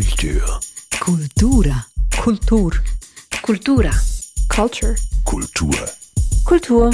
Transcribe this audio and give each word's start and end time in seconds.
Kultur. 0.00 0.60
Kultura. 0.98 1.86
Kultur. 2.22 2.72
Kultura. 3.42 3.90
Culture. 4.48 4.94
Kultur. 5.24 5.74
Kultur. 6.42 6.90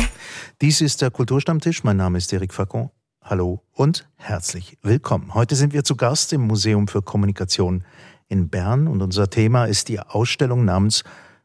Dies 0.61 0.81
ist 0.81 1.03
der 1.03 1.13
Kulturstammtisch. 1.13 1.85
Mein 1.85 1.99
Name 1.99 2.19
ist 2.19 2.33
Eric 2.33 2.53
Facon. 2.53 2.91
Hallo 3.23 3.63
und 3.75 4.09
herzlich 4.17 4.77
willkommen. 4.83 5.35
Heute 5.35 5.55
sind 5.55 5.73
wir 5.73 5.85
zu 5.85 5.95
Gast 5.95 6.33
im 6.33 6.41
Museum 6.41 6.89
für 6.89 7.01
Kommunikation 7.01 7.85
in 8.27 8.49
Bern 8.49 8.89
und 8.89 9.01
unser 9.01 9.31
Thema 9.31 9.67
ist 9.67 9.87
die 9.87 10.01
Ausstellung 10.01 10.65
namens 10.65 11.05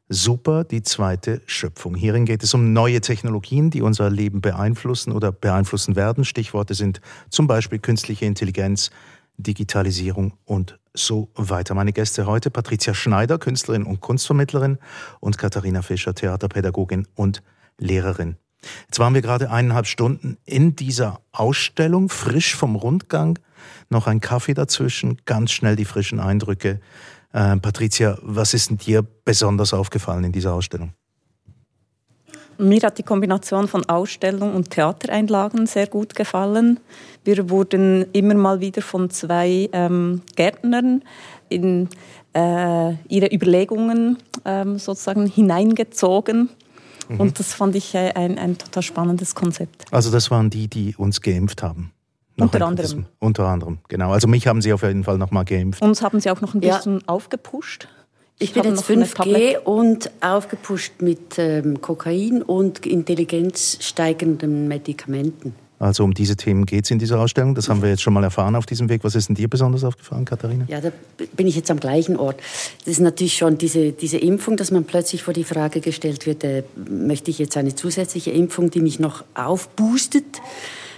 Super, 0.09 0.63
die 0.63 0.81
zweite 0.81 1.41
Schöpfung. 1.45 1.93
Hierin 1.95 2.25
geht 2.25 2.43
es 2.43 2.55
um 2.55 2.73
neue 2.73 3.01
Technologien, 3.01 3.69
die 3.69 3.81
unser 3.81 4.09
Leben 4.09 4.41
beeinflussen 4.41 5.13
oder 5.13 5.31
beeinflussen 5.31 5.95
werden. 5.95 6.25
Stichworte 6.25 6.73
sind 6.73 7.01
zum 7.29 7.45
Beispiel 7.45 7.79
künstliche 7.79 8.25
Intelligenz, 8.25 8.89
Digitalisierung 9.37 10.33
und 10.45 10.79
so 10.93 11.29
weiter. 11.35 11.73
Meine 11.73 11.93
Gäste 11.93 12.25
heute 12.25 12.51
Patricia 12.51 12.93
Schneider, 12.93 13.37
Künstlerin 13.37 13.83
und 13.83 14.01
Kunstvermittlerin 14.01 14.77
und 15.19 15.37
Katharina 15.37 15.81
Fischer, 15.81 16.13
Theaterpädagogin 16.13 17.07
und 17.15 17.41
Lehrerin. 17.77 18.37
Jetzt 18.87 18.99
waren 18.99 19.13
wir 19.13 19.21
gerade 19.21 19.49
eineinhalb 19.49 19.87
Stunden 19.87 20.37
in 20.45 20.75
dieser 20.75 21.21
Ausstellung, 21.31 22.09
frisch 22.09 22.55
vom 22.55 22.75
Rundgang, 22.75 23.39
noch 23.89 24.07
ein 24.07 24.21
Kaffee 24.21 24.53
dazwischen, 24.53 25.17
ganz 25.25 25.51
schnell 25.51 25.75
die 25.75 25.85
frischen 25.85 26.19
Eindrücke. 26.19 26.79
Äh, 27.33 27.57
Patricia, 27.57 28.17
was 28.21 28.53
ist 28.53 28.69
denn 28.69 28.77
dir 28.77 29.01
besonders 29.01 29.73
aufgefallen 29.73 30.25
in 30.25 30.31
dieser 30.31 30.53
Ausstellung? 30.53 30.93
Mir 32.61 32.81
hat 32.83 32.99
die 32.99 33.03
Kombination 33.03 33.67
von 33.67 33.85
Ausstellung 33.89 34.53
und 34.53 34.69
Theatereinlagen 34.69 35.65
sehr 35.65 35.87
gut 35.87 36.13
gefallen. 36.13 36.79
Wir 37.23 37.49
wurden 37.49 38.05
immer 38.13 38.35
mal 38.35 38.59
wieder 38.59 38.83
von 38.83 39.09
zwei 39.09 39.67
ähm, 39.73 40.21
Gärtnern 40.35 41.01
in 41.49 41.89
äh, 42.33 42.93
ihre 43.07 43.33
Überlegungen 43.33 44.19
ähm, 44.45 44.77
sozusagen 44.77 45.25
hineingezogen. 45.25 46.49
Mhm. 47.09 47.19
Und 47.19 47.39
das 47.39 47.53
fand 47.53 47.75
ich 47.75 47.95
äh, 47.95 48.13
ein, 48.13 48.37
ein 48.37 48.57
total 48.59 48.83
spannendes 48.83 49.33
Konzept. 49.33 49.85
Also 49.91 50.11
das 50.11 50.29
waren 50.29 50.51
die, 50.51 50.67
die 50.67 50.95
uns 50.95 51.21
geimpft 51.21 51.63
haben. 51.63 51.91
Unter 52.37 52.65
anderem. 52.65 53.05
Unter 53.19 53.47
anderem, 53.47 53.79
genau. 53.87 54.11
Also 54.11 54.27
mich 54.27 54.47
haben 54.47 54.61
sie 54.61 54.71
auf 54.71 54.83
jeden 54.83 55.03
Fall 55.03 55.17
nochmal 55.17 55.45
geimpft. 55.45 55.81
Uns 55.81 56.01
haben 56.01 56.19
sie 56.19 56.29
auch 56.29 56.41
noch 56.41 56.53
ein 56.53 56.61
bisschen 56.61 56.99
ja. 56.99 57.07
aufgepusht. 57.07 57.87
Ich, 58.41 58.53
bin 58.53 58.63
jetzt 58.63 58.89
5G 58.89 59.59
und 59.59 60.09
aufgepusht 60.19 60.93
mit 61.01 61.37
ähm, 61.37 61.79
Kokain 61.79 62.41
und 62.41 62.85
intelligenzsteigenden 62.87 64.67
Medikamenten. 64.67 65.53
Also 65.77 66.03
um 66.03 66.13
diese 66.13 66.35
Themen 66.35 66.65
geht 66.65 66.85
es 66.85 66.91
in 66.91 66.99
dieser 66.99 67.19
Ausstellung. 67.19 67.55
Das 67.55 67.69
haben 67.69 67.81
wir 67.81 67.89
jetzt 67.89 68.01
schon 68.01 68.13
mal 68.13 68.23
erfahren 68.23 68.55
auf 68.55 68.65
diesem 68.65 68.89
Weg. 68.89 69.03
Was 69.03 69.15
ist 69.15 69.29
denn 69.29 69.35
dir 69.35 69.47
besonders 69.47 69.83
aufgefallen, 69.83 70.25
Katharina? 70.25 70.65
Ja, 70.67 70.81
da 70.81 70.91
bin 71.35 71.47
ich 71.47 71.55
jetzt 71.55 71.69
am 71.71 71.79
gleichen 71.79 72.17
Ort. 72.17 72.39
Das 72.79 72.93
ist 72.93 72.99
natürlich 72.99 73.35
schon 73.35 73.57
diese, 73.57 73.91
diese 73.91 74.17
Impfung, 74.17 74.57
dass 74.57 74.71
man 74.71 74.85
plötzlich 74.85 75.23
vor 75.23 75.33
die 75.33 75.43
Frage 75.43 75.79
gestellt 75.79 76.25
wird, 76.25 76.43
äh, 76.43 76.63
möchte 76.87 77.31
ich 77.31 77.37
jetzt 77.37 77.57
eine 77.57 77.75
zusätzliche 77.75 78.31
Impfung, 78.31 78.71
die 78.71 78.81
mich 78.81 78.99
noch 78.99 79.23
aufboostet 79.33 80.41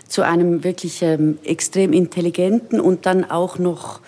zu 0.07 0.21
einem 0.21 0.63
wirklich 0.63 1.01
ähm, 1.01 1.39
extrem 1.43 1.91
intelligenten 1.91 2.79
und 2.79 3.05
dann 3.05 3.29
auch 3.29 3.59
noch 3.59 3.99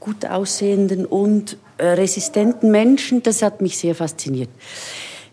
gut 0.00 0.24
aussehenden 0.26 1.06
und 1.06 1.56
resistenten 1.84 2.70
Menschen. 2.70 3.22
Das 3.22 3.42
hat 3.42 3.60
mich 3.60 3.78
sehr 3.78 3.94
fasziniert. 3.94 4.50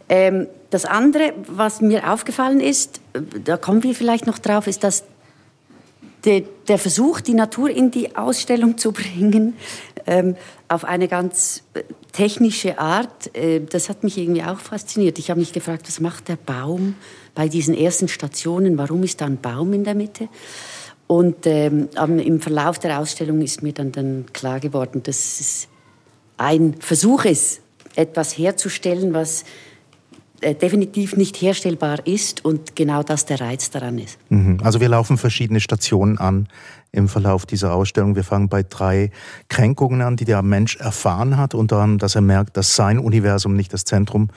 Ähm, 0.09 0.47
das 0.69 0.85
andere, 0.85 1.33
was 1.47 1.81
mir 1.81 2.11
aufgefallen 2.11 2.59
ist, 2.59 3.01
äh, 3.13 3.21
da 3.43 3.57
kommen 3.57 3.83
wir 3.83 3.93
vielleicht 3.93 4.27
noch 4.27 4.39
drauf, 4.39 4.67
ist, 4.67 4.83
dass 4.83 5.03
de, 6.25 6.45
der 6.67 6.77
Versuch, 6.77 7.21
die 7.21 7.33
Natur 7.33 7.69
in 7.69 7.91
die 7.91 8.15
Ausstellung 8.15 8.77
zu 8.77 8.91
bringen, 8.93 9.55
ähm, 10.05 10.35
auf 10.69 10.85
eine 10.85 11.07
ganz 11.07 11.63
äh, 11.73 11.83
technische 12.13 12.79
Art, 12.79 13.35
äh, 13.35 13.59
das 13.61 13.89
hat 13.89 14.03
mich 14.03 14.17
irgendwie 14.17 14.43
auch 14.43 14.59
fasziniert. 14.59 15.19
Ich 15.19 15.29
habe 15.29 15.39
mich 15.39 15.51
gefragt, 15.51 15.87
was 15.87 15.99
macht 15.99 16.29
der 16.29 16.37
Baum 16.37 16.95
bei 17.35 17.49
diesen 17.49 17.75
ersten 17.75 18.07
Stationen? 18.07 18.77
Warum 18.77 19.03
ist 19.03 19.19
da 19.21 19.25
ein 19.25 19.41
Baum 19.41 19.73
in 19.73 19.83
der 19.83 19.95
Mitte? 19.95 20.29
Und 21.07 21.45
ähm, 21.45 21.89
im 21.95 22.41
Verlauf 22.41 22.79
der 22.79 22.99
Ausstellung 22.99 23.41
ist 23.41 23.63
mir 23.63 23.73
dann, 23.73 23.93
dann 23.93 24.25
klar 24.33 24.59
geworden, 24.59 25.03
dass 25.03 25.39
es 25.39 25.67
ein 26.37 26.75
Versuch 26.79 27.25
ist, 27.25 27.61
etwas 27.95 28.37
herzustellen, 28.37 29.13
was 29.13 29.43
definitiv 30.41 31.15
nicht 31.17 31.37
herstellbar 31.41 32.05
ist 32.05 32.45
und 32.45 32.75
genau 32.75 33.03
das 33.03 33.25
der 33.25 33.41
Reiz 33.41 33.69
daran 33.69 33.97
ist. 33.97 34.19
Mhm. 34.29 34.59
Also 34.63 34.79
wir 34.79 34.89
laufen 34.89 35.17
verschiedene 35.17 35.59
Stationen 35.59 36.17
an 36.17 36.47
im 36.91 37.07
Verlauf 37.07 37.45
dieser 37.45 37.73
Ausstellung. 37.73 38.15
Wir 38.15 38.23
fangen 38.23 38.49
bei 38.49 38.63
drei 38.63 39.11
Kränkungen 39.49 40.01
an, 40.01 40.15
die 40.15 40.25
der 40.25 40.41
Mensch 40.41 40.77
erfahren 40.77 41.37
hat, 41.37 41.53
unter 41.53 41.77
anderem, 41.77 41.99
dass 41.99 42.15
er 42.15 42.21
merkt, 42.21 42.55
dass 42.57 42.75
sein 42.75 42.97
Universum 42.97 43.55
nicht 43.55 43.73
das 43.73 43.83
Zentrum 43.83 44.29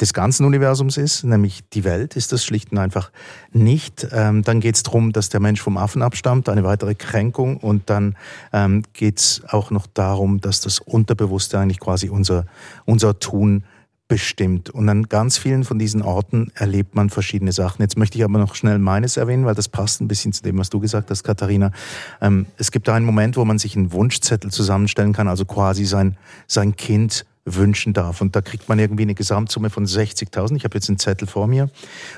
des 0.00 0.12
ganzen 0.12 0.44
Universums 0.44 0.96
ist, 0.98 1.24
nämlich 1.24 1.68
die 1.70 1.84
Welt 1.84 2.16
ist 2.16 2.32
das 2.32 2.44
schlicht 2.44 2.72
und 2.72 2.78
einfach 2.78 3.10
nicht. 3.52 4.06
Ähm, 4.12 4.42
dann 4.42 4.60
geht 4.60 4.76
es 4.76 4.82
darum, 4.82 5.12
dass 5.12 5.30
der 5.30 5.40
Mensch 5.40 5.60
vom 5.60 5.76
Affen 5.76 6.02
abstammt, 6.02 6.48
eine 6.48 6.64
weitere 6.64 6.94
Kränkung. 6.94 7.56
Und 7.56 7.88
dann 7.88 8.16
ähm, 8.52 8.82
geht 8.92 9.18
es 9.18 9.42
auch 9.48 9.70
noch 9.70 9.86
darum, 9.86 10.40
dass 10.40 10.60
das 10.60 10.80
Unterbewusste 10.80 11.58
eigentlich 11.58 11.80
quasi 11.80 12.08
unser, 12.08 12.46
unser 12.84 13.18
Tun 13.18 13.64
bestimmt. 14.08 14.70
Und 14.70 14.88
an 14.88 15.04
ganz 15.04 15.36
vielen 15.36 15.64
von 15.64 15.78
diesen 15.78 16.02
Orten 16.02 16.52
erlebt 16.54 16.94
man 16.94 17.10
verschiedene 17.10 17.52
Sachen. 17.52 17.82
Jetzt 17.82 17.98
möchte 17.98 18.18
ich 18.18 18.24
aber 18.24 18.38
noch 18.38 18.54
schnell 18.54 18.78
meines 18.78 19.16
erwähnen, 19.16 19.46
weil 19.46 19.54
das 19.54 19.68
passt 19.68 20.00
ein 20.00 20.08
bisschen 20.08 20.32
zu 20.32 20.42
dem, 20.42 20.58
was 20.58 20.70
du 20.70 20.80
gesagt 20.80 21.10
hast, 21.10 21.24
Katharina. 21.24 21.72
Ähm, 22.20 22.46
es 22.56 22.70
gibt 22.70 22.88
da 22.88 22.94
einen 22.94 23.06
Moment, 23.06 23.36
wo 23.36 23.44
man 23.44 23.58
sich 23.58 23.76
einen 23.76 23.92
Wunschzettel 23.92 24.50
zusammenstellen 24.50 25.12
kann, 25.12 25.28
also 25.28 25.44
quasi 25.44 25.84
sein, 25.84 26.16
sein 26.46 26.76
Kind 26.76 27.26
wünschen 27.44 27.92
darf. 27.92 28.20
Und 28.20 28.36
da 28.36 28.42
kriegt 28.42 28.68
man 28.68 28.78
irgendwie 28.78 29.04
eine 29.04 29.14
Gesamtsumme 29.14 29.70
von 29.70 29.86
60.000. 29.86 30.56
Ich 30.56 30.64
habe 30.64 30.76
jetzt 30.76 30.88
einen 30.88 30.98
Zettel 30.98 31.26
vor 31.26 31.46
mir 31.46 31.70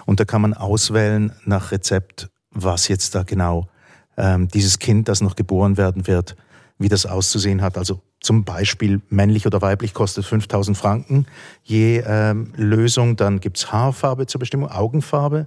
und 0.07 0.21
da 0.21 0.25
kann 0.25 0.43
man 0.43 0.55
auswählen 0.55 1.33
nach 1.45 1.71
Rezept, 1.71 2.29
was 2.51 2.89
jetzt 2.89 3.15
da 3.15 3.23
genau 3.23 3.69
ähm, 4.17 4.49
dieses 4.49 4.79
Kind, 4.79 5.09
das 5.09 5.21
noch 5.21 5.37
geboren 5.37 5.77
werden 5.77 6.07
wird, 6.07 6.37
wie 6.79 6.89
das 6.89 7.07
auszusehen 7.07 7.63
hat. 7.63 7.77
Also 7.77 8.01
zum 8.21 8.45
Beispiel 8.45 9.01
männlich 9.11 9.47
oder 9.47 9.61
weiblich 9.63 9.95
kostet 9.95 10.25
5000 10.25 10.77
Franken 10.77 11.27
je 11.63 12.03
ähm, 12.07 12.53
Lösung. 12.57 13.17
Dann 13.17 13.41
gibt's 13.41 13.73
Haarfarbe 13.73 14.27
zur 14.27 14.39
Bestimmung, 14.39 14.71
Augenfarbe. 14.71 15.47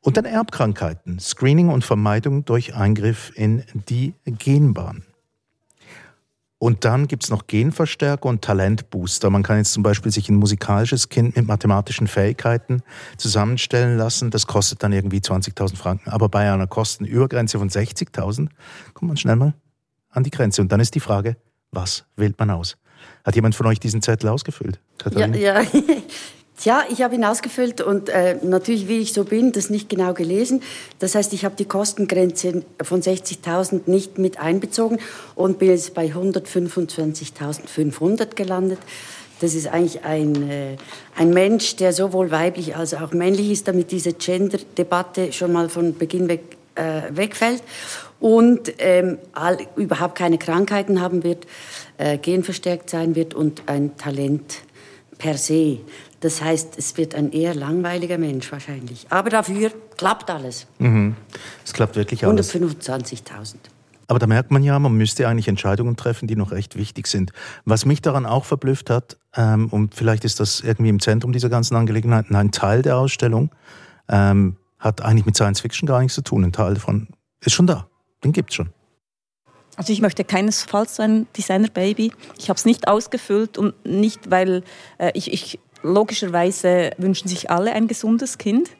Und 0.00 0.16
dann 0.16 0.24
Erbkrankheiten, 0.24 1.18
Screening 1.18 1.68
und 1.68 1.84
Vermeidung 1.84 2.44
durch 2.44 2.74
Eingriff 2.74 3.32
in 3.34 3.64
die 3.88 4.14
Genbahn. 4.24 5.04
Und 6.60 6.84
dann 6.84 7.06
gibt's 7.06 7.30
noch 7.30 7.46
Genverstärker 7.46 8.28
und 8.28 8.42
Talentbooster. 8.42 9.30
Man 9.30 9.44
kann 9.44 9.58
jetzt 9.58 9.72
zum 9.72 9.84
Beispiel 9.84 10.10
sich 10.10 10.28
ein 10.28 10.34
musikalisches 10.34 11.08
Kind 11.08 11.36
mit 11.36 11.46
mathematischen 11.46 12.08
Fähigkeiten 12.08 12.82
zusammenstellen 13.16 13.96
lassen. 13.96 14.30
Das 14.30 14.46
kostet 14.48 14.82
dann 14.82 14.92
irgendwie 14.92 15.18
20.000 15.18 15.76
Franken. 15.76 16.10
Aber 16.10 16.28
bei 16.28 16.52
einer 16.52 16.66
Kostenübergrenze 16.66 17.58
von 17.58 17.68
60.000 17.68 18.48
kommt 18.94 19.08
man 19.08 19.16
schnell 19.16 19.36
mal 19.36 19.54
an 20.10 20.24
die 20.24 20.30
Grenze. 20.30 20.62
Und 20.62 20.72
dann 20.72 20.80
ist 20.80 20.94
die 20.94 21.00
Frage, 21.00 21.36
was 21.70 22.04
wählt 22.16 22.38
man 22.38 22.50
aus? 22.50 22.76
Hat 23.24 23.34
jemand 23.34 23.54
von 23.54 23.66
euch 23.66 23.80
diesen 23.80 24.02
Zettel 24.02 24.28
ausgefüllt? 24.28 24.80
Katharina? 24.98 25.36
Ja, 25.36 25.62
ja. 25.62 25.68
Tja, 26.58 26.84
ich 26.90 27.00
habe 27.02 27.14
ihn 27.14 27.24
ausgefüllt 27.24 27.80
und 27.80 28.08
äh, 28.08 28.36
natürlich, 28.42 28.88
wie 28.88 28.98
ich 28.98 29.12
so 29.12 29.22
bin, 29.22 29.52
das 29.52 29.70
nicht 29.70 29.88
genau 29.88 30.12
gelesen. 30.12 30.60
Das 30.98 31.14
heißt, 31.14 31.32
ich 31.32 31.44
habe 31.44 31.54
die 31.54 31.66
Kostengrenze 31.66 32.64
von 32.82 33.00
60.000 33.00 33.82
nicht 33.86 34.18
mit 34.18 34.40
einbezogen 34.40 34.98
und 35.36 35.60
bin 35.60 35.68
jetzt 35.68 35.94
bei 35.94 36.06
125.500 36.06 38.34
gelandet. 38.34 38.80
Das 39.40 39.54
ist 39.54 39.68
eigentlich 39.68 40.04
ein, 40.04 40.50
äh, 40.50 40.76
ein 41.16 41.30
Mensch, 41.30 41.76
der 41.76 41.92
sowohl 41.92 42.32
weiblich 42.32 42.74
als 42.74 42.92
auch 42.92 43.12
männlich 43.12 43.52
ist, 43.52 43.68
damit 43.68 43.92
diese 43.92 44.14
Gender-Debatte 44.14 45.32
schon 45.32 45.52
mal 45.52 45.68
von 45.68 45.96
Beginn 45.96 46.26
weg 46.26 46.56
äh, 46.74 47.02
wegfällt 47.10 47.62
und 48.20 48.72
ähm, 48.78 49.18
all, 49.32 49.58
überhaupt 49.76 50.16
keine 50.16 50.38
Krankheiten 50.38 51.00
haben 51.00 51.22
wird, 51.22 51.46
äh, 51.98 52.18
genverstärkt 52.18 52.90
sein 52.90 53.14
wird 53.14 53.34
und 53.34 53.62
ein 53.66 53.96
Talent 53.96 54.62
per 55.18 55.36
se. 55.36 55.80
Das 56.20 56.42
heißt, 56.42 56.76
es 56.76 56.96
wird 56.96 57.14
ein 57.14 57.32
eher 57.32 57.54
langweiliger 57.54 58.18
Mensch 58.18 58.50
wahrscheinlich. 58.50 59.06
Aber 59.10 59.30
dafür 59.30 59.70
klappt 59.96 60.30
alles. 60.30 60.66
Mhm. 60.78 61.14
Es 61.64 61.72
klappt 61.72 61.96
wirklich 61.96 62.26
alles. 62.26 62.52
125.000. 62.54 63.54
Aber 64.08 64.18
da 64.18 64.26
merkt 64.26 64.50
man 64.50 64.62
ja, 64.62 64.78
man 64.78 64.94
müsste 64.94 65.28
eigentlich 65.28 65.48
Entscheidungen 65.48 65.96
treffen, 65.96 66.26
die 66.26 66.34
noch 66.34 66.50
recht 66.50 66.76
wichtig 66.76 67.06
sind. 67.06 67.32
Was 67.66 67.84
mich 67.84 68.00
daran 68.00 68.24
auch 68.26 68.46
verblüfft 68.46 68.90
hat, 68.90 69.18
ähm, 69.36 69.68
und 69.68 69.94
vielleicht 69.94 70.24
ist 70.24 70.40
das 70.40 70.60
irgendwie 70.60 70.88
im 70.88 70.98
Zentrum 70.98 71.32
dieser 71.32 71.50
ganzen 71.50 71.76
Angelegenheit, 71.76 72.30
ein 72.30 72.50
Teil 72.50 72.82
der 72.82 72.96
Ausstellung 72.96 73.50
ähm, 74.08 74.56
hat 74.78 75.02
eigentlich 75.02 75.26
mit 75.26 75.36
Science 75.36 75.60
Fiction 75.60 75.86
gar 75.86 76.00
nichts 76.00 76.14
zu 76.14 76.22
tun. 76.22 76.42
Ein 76.42 76.52
Teil 76.52 76.74
davon 76.74 77.08
ist 77.44 77.52
schon 77.52 77.66
da 77.66 77.86
den 78.24 78.32
gibt 78.32 78.50
es 78.50 78.56
schon. 78.56 78.70
Also 79.76 79.92
ich 79.92 80.00
möchte 80.00 80.24
keinesfalls 80.24 80.98
ein 80.98 81.28
Designer-Baby. 81.36 82.12
Ich 82.36 82.48
habe 82.48 82.56
es 82.56 82.64
nicht 82.64 82.88
ausgefüllt 82.88 83.58
und 83.58 83.74
nicht, 83.86 84.30
weil 84.30 84.64
äh, 84.98 85.12
ich, 85.14 85.32
ich, 85.32 85.60
logischerweise 85.82 86.90
wünschen 86.98 87.28
sich 87.28 87.50
alle 87.50 87.72
ein 87.72 87.86
gesundes 87.86 88.38
Kind. 88.38 88.70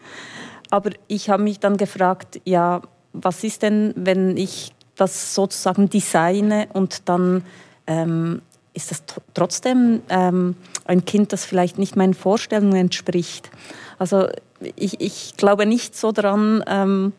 Aber 0.70 0.90
ich 1.06 1.30
habe 1.30 1.44
mich 1.44 1.60
dann 1.60 1.76
gefragt, 1.76 2.40
ja, 2.44 2.82
was 3.12 3.44
ist 3.44 3.62
denn, 3.62 3.94
wenn 3.96 4.36
ich 4.36 4.72
das 4.96 5.34
sozusagen 5.34 5.88
designe 5.88 6.68
und 6.72 7.08
dann 7.08 7.44
ähm, 7.86 8.42
ist 8.74 8.90
das 8.90 9.04
trotzdem 9.34 10.02
ähm, 10.08 10.56
ein 10.84 11.04
Kind, 11.04 11.32
das 11.32 11.44
vielleicht 11.44 11.78
nicht 11.78 11.96
meinen 11.96 12.14
Vorstellungen 12.14 12.74
entspricht. 12.76 13.50
Also 13.98 14.28
ich, 14.74 15.00
ich 15.00 15.36
glaube 15.36 15.64
nicht 15.66 15.96
so 15.96 16.12
daran, 16.12 16.64
ähm, 16.66 17.12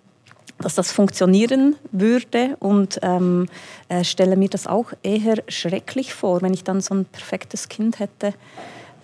dass 0.62 0.76
das 0.76 0.92
funktionieren 0.92 1.76
würde 1.92 2.58
und 2.60 3.00
ähm, 3.02 3.48
äh, 3.88 4.04
stelle 4.04 4.36
mir 4.36 4.50
das 4.50 4.68
auch 4.68 4.92
eher 5.04 5.42
schrecklich 5.48 6.14
vor, 6.14 6.42
wenn 6.42 6.54
ich 6.54 6.64
dann 6.64 6.82
so 6.82 6.94
ein 6.96 7.06
perfektes 7.06 7.70
Kind 7.70 8.00
hätte 8.00 8.34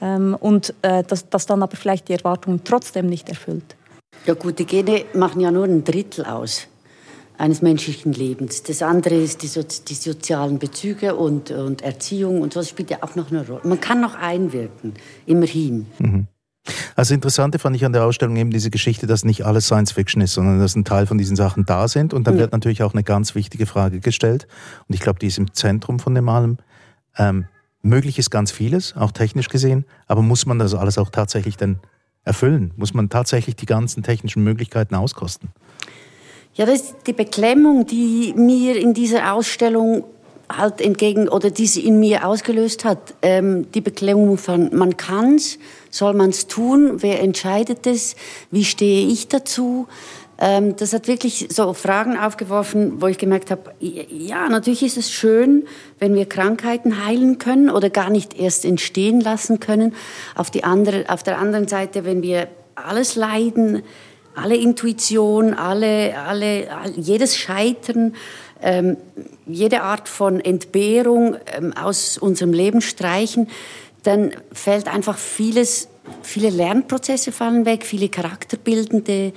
ähm, 0.02 0.36
und 0.40 0.74
äh, 0.82 1.04
das, 1.04 1.30
das 1.30 1.46
dann 1.46 1.64
aber 1.64 1.78
vielleicht 1.78 2.10
die 2.10 2.14
Erwartungen 2.14 2.62
trotzdem 2.64 3.08
nicht 3.08 3.30
erfüllt. 3.30 3.76
Ja 4.26 4.34
gut, 4.34 4.60
die 4.60 4.66
Gene 4.66 5.06
machen 5.14 5.42
ja 5.42 5.52
nur 5.52 5.66
ein 5.66 5.84
Drittel 5.84 6.26
aus 6.26 6.68
eines 7.38 7.62
menschlichen 7.62 8.14
Lebens. 8.14 8.64
Das 8.64 8.82
andere 8.82 9.16
ist 9.16 9.44
die, 9.44 9.48
so 9.48 9.62
die 9.62 9.94
sozialen 9.94 10.58
Bezüge 10.58 11.16
und, 11.16 11.52
und 11.52 11.82
Erziehung 11.82 12.42
und 12.42 12.54
so. 12.54 12.62
Das 12.62 12.70
spielt 12.70 12.90
ja 12.90 13.00
auch 13.02 13.16
noch 13.16 13.30
eine 13.30 13.46
Rolle. 13.46 13.62
Man 13.64 13.82
kann 13.82 14.02
noch 14.02 14.16
einwirken, 14.16 14.94
immerhin. 15.26 15.86
Mhm. 16.00 16.28
Also 16.96 17.14
interessante 17.14 17.60
fand 17.60 17.76
ich 17.76 17.84
an 17.84 17.92
der 17.92 18.06
Ausstellung 18.06 18.38
eben 18.38 18.52
diese 18.52 18.70
Geschichte, 18.70 19.06
dass 19.06 19.26
nicht 19.26 19.46
alles 19.46 19.66
Science 19.66 19.92
Fiction 19.92 20.22
ist, 20.22 20.34
sondern 20.34 20.60
dass 20.60 20.76
ein 20.76 20.86
Teil 20.86 21.08
von 21.08 21.18
diesen 21.18 21.36
Sachen 21.36 21.66
da 21.66 21.90
sind. 21.90 22.14
Und 22.14 22.26
dann 22.26 22.36
ja. 22.36 22.42
wird 22.42 22.54
natürlich 22.54 22.84
auch 22.84 22.94
eine 22.94 23.04
ganz 23.04 23.36
wichtige 23.36 23.66
Frage 23.66 24.00
gestellt. 24.00 24.48
Und 24.88 24.96
ich 24.96 25.02
glaube, 25.02 25.20
die 25.20 25.28
ist 25.28 25.38
im 25.38 25.54
Zentrum 25.54 26.00
von 26.00 26.16
dem 26.16 26.30
allem. 26.30 26.58
Ähm, 27.18 27.46
möglich 27.82 28.18
ist 28.18 28.30
ganz 28.30 28.52
vieles, 28.52 28.96
auch 28.96 29.12
technisch 29.12 29.50
gesehen, 29.50 29.86
aber 30.08 30.22
muss 30.22 30.46
man 30.46 30.58
das 30.58 30.74
alles 30.74 30.98
auch 30.98 31.10
tatsächlich 31.10 31.58
denn 31.58 31.80
erfüllen? 32.24 32.72
Muss 32.78 32.94
man 32.94 33.10
tatsächlich 33.10 33.56
die 33.56 33.66
ganzen 33.66 34.02
technischen 34.02 34.44
Möglichkeiten 34.44 34.96
auskosten? 34.96 35.50
Ja, 36.56 36.66
das 36.66 36.82
ist 36.82 36.96
die 37.08 37.14
Beklemmung, 37.14 37.86
die 37.86 38.34
mir 38.36 38.78
in 38.78 38.94
dieser 38.94 39.34
Ausstellung 39.34 40.06
halt 40.50 40.80
entgegen 40.82 41.28
oder 41.28 41.50
die 41.50 41.68
sie 41.68 41.86
in 41.86 42.00
mir 42.00 42.26
ausgelöst 42.26 42.86
hat. 42.86 43.16
Ähm, 43.22 43.72
die 43.72 43.82
Beklemmung 43.82 44.38
von 44.38 44.76
man 44.76 44.96
kann's, 44.96 45.58
soll 45.96 46.14
man's 46.14 46.48
tun, 46.48 47.02
wer 47.02 47.22
entscheidet 47.22 47.88
es, 47.88 48.18
wie 48.52 48.66
stehe 48.66 49.08
ich 49.08 49.30
dazu? 49.30 49.88
Ähm, 50.38 50.76
das 50.76 50.92
hat 50.92 51.08
wirklich 51.08 51.48
so 51.50 51.72
Fragen 51.72 52.18
aufgeworfen, 52.18 53.02
wo 53.02 53.08
ich 53.08 53.18
gemerkt 53.18 53.50
habe, 53.50 53.74
ja, 53.80 54.50
natürlich 54.50 54.84
ist 54.84 54.98
es 54.98 55.10
schön, 55.10 55.66
wenn 55.98 56.14
wir 56.14 56.26
Krankheiten 56.26 57.06
heilen 57.06 57.38
können 57.38 57.70
oder 57.70 57.90
gar 57.90 58.10
nicht 58.10 58.38
erst 58.38 58.66
entstehen 58.66 59.22
lassen 59.22 59.62
können. 59.62 59.96
Auf, 60.36 60.52
die 60.52 60.66
andere, 60.66 61.06
auf 61.08 61.24
der 61.24 61.40
anderen 61.40 61.70
Seite, 61.70 62.04
wenn 62.04 62.22
wir 62.22 62.50
alles 62.76 63.16
leiden, 63.16 63.82
alle 64.36 64.58
Intuition, 64.58 65.54
alle, 65.54 66.20
alle, 66.20 66.68
jedes 66.98 67.38
Scheitern, 67.38 68.16
ähm, 68.62 68.98
jede 69.46 69.84
Art 69.84 70.10
von 70.10 70.42
Entbehrung 70.42 71.38
ähm, 71.56 71.72
aus 71.72 72.18
unserem 72.18 72.52
Leben 72.52 72.82
streichen, 72.82 73.48
dann 74.06 74.32
fällt 74.52 74.88
einfach 74.88 75.18
vieles, 75.18 75.88
viele 76.22 76.50
Lernprozesse 76.50 77.32
fallen 77.32 77.66
weg, 77.66 77.86
viele 77.86 78.10
charakterbildende 78.10 79.34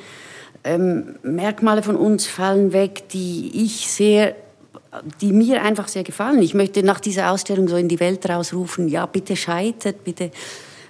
ähm, 0.65 1.17
Merkmale 1.23 1.83
von 1.83 1.97
uns 1.97 2.27
fallen 2.27 2.73
weg, 2.73 3.09
die 3.09 3.65
ich 3.65 3.89
sehr 3.89 4.35
die 5.21 5.33
mir 5.33 5.63
einfach 5.63 5.89
sehr 5.89 6.03
gefallen. 6.03 6.43
Ich 6.43 6.55
möchte 6.55 6.83
nach 6.83 7.01
dieser 7.01 7.31
Ausstellung 7.31 7.69
so 7.69 7.77
in 7.77 7.89
die 7.89 8.01
Welt 8.01 8.29
rausrufen, 8.29 8.89
ja, 8.89 9.07
bitte 9.07 9.37
scheitert, 9.37 10.03
bitte, 10.03 10.31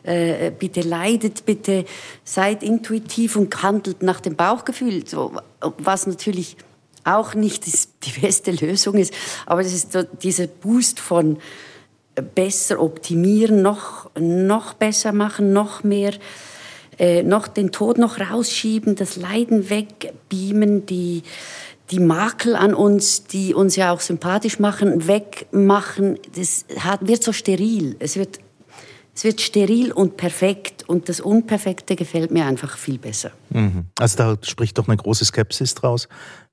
äh, 0.04 0.50
bitte 0.56 0.82
leidet, 0.82 1.44
bitte 1.44 1.84
seid 2.24 2.62
intuitiv 2.62 3.36
und 3.36 3.62
handelt 3.62 4.02
nach 4.02 4.20
dem 4.20 4.36
Bauchgefühl, 4.36 5.06
so, 5.06 5.32
was 5.60 6.06
natürlich 6.06 6.56
auch 7.04 7.34
nicht 7.34 7.64
die 7.66 8.20
beste 8.20 8.52
Lösung 8.52 8.94
ist, 8.94 9.12
aber 9.46 9.62
es 9.62 9.72
ist 9.72 9.92
so 9.92 10.02
dieser 10.02 10.46
Boost 10.46 11.00
von 11.00 11.38
besser 12.22 12.80
optimieren, 12.80 13.62
noch, 13.62 14.10
noch 14.18 14.74
besser 14.74 15.12
machen, 15.12 15.52
noch 15.52 15.84
mehr 15.84 16.12
äh, 16.98 17.22
noch 17.22 17.46
den 17.48 17.70
Tod 17.70 17.98
noch 17.98 18.18
rausschieben, 18.18 18.96
das 18.96 19.16
Leiden 19.16 19.70
wegbeamen, 19.70 20.84
die, 20.86 21.22
die 21.90 22.00
Makel 22.00 22.56
an 22.56 22.74
uns, 22.74 23.24
die 23.24 23.54
uns 23.54 23.76
ja 23.76 23.92
auch 23.92 24.00
sympathisch 24.00 24.58
machen, 24.58 25.06
wegmachen. 25.06 26.18
Das 26.34 26.64
hat, 26.80 27.06
wird 27.06 27.22
so 27.22 27.32
steril. 27.32 27.96
Es 28.00 28.16
wird, 28.16 28.40
es 29.14 29.24
wird 29.24 29.40
steril 29.40 29.92
und 29.92 30.16
perfekt. 30.16 30.88
Und 30.88 31.08
das 31.08 31.20
Unperfekte 31.20 31.96
gefällt 31.96 32.30
mir 32.30 32.46
einfach 32.46 32.76
viel 32.76 32.98
besser. 32.98 33.30
Mhm. 33.50 33.86
Also 33.98 34.16
da 34.16 34.36
spricht 34.42 34.76
doch 34.78 34.88
eine 34.88 34.96
große 34.96 35.24
Skepsis 35.24 35.74
draus. 35.74 36.08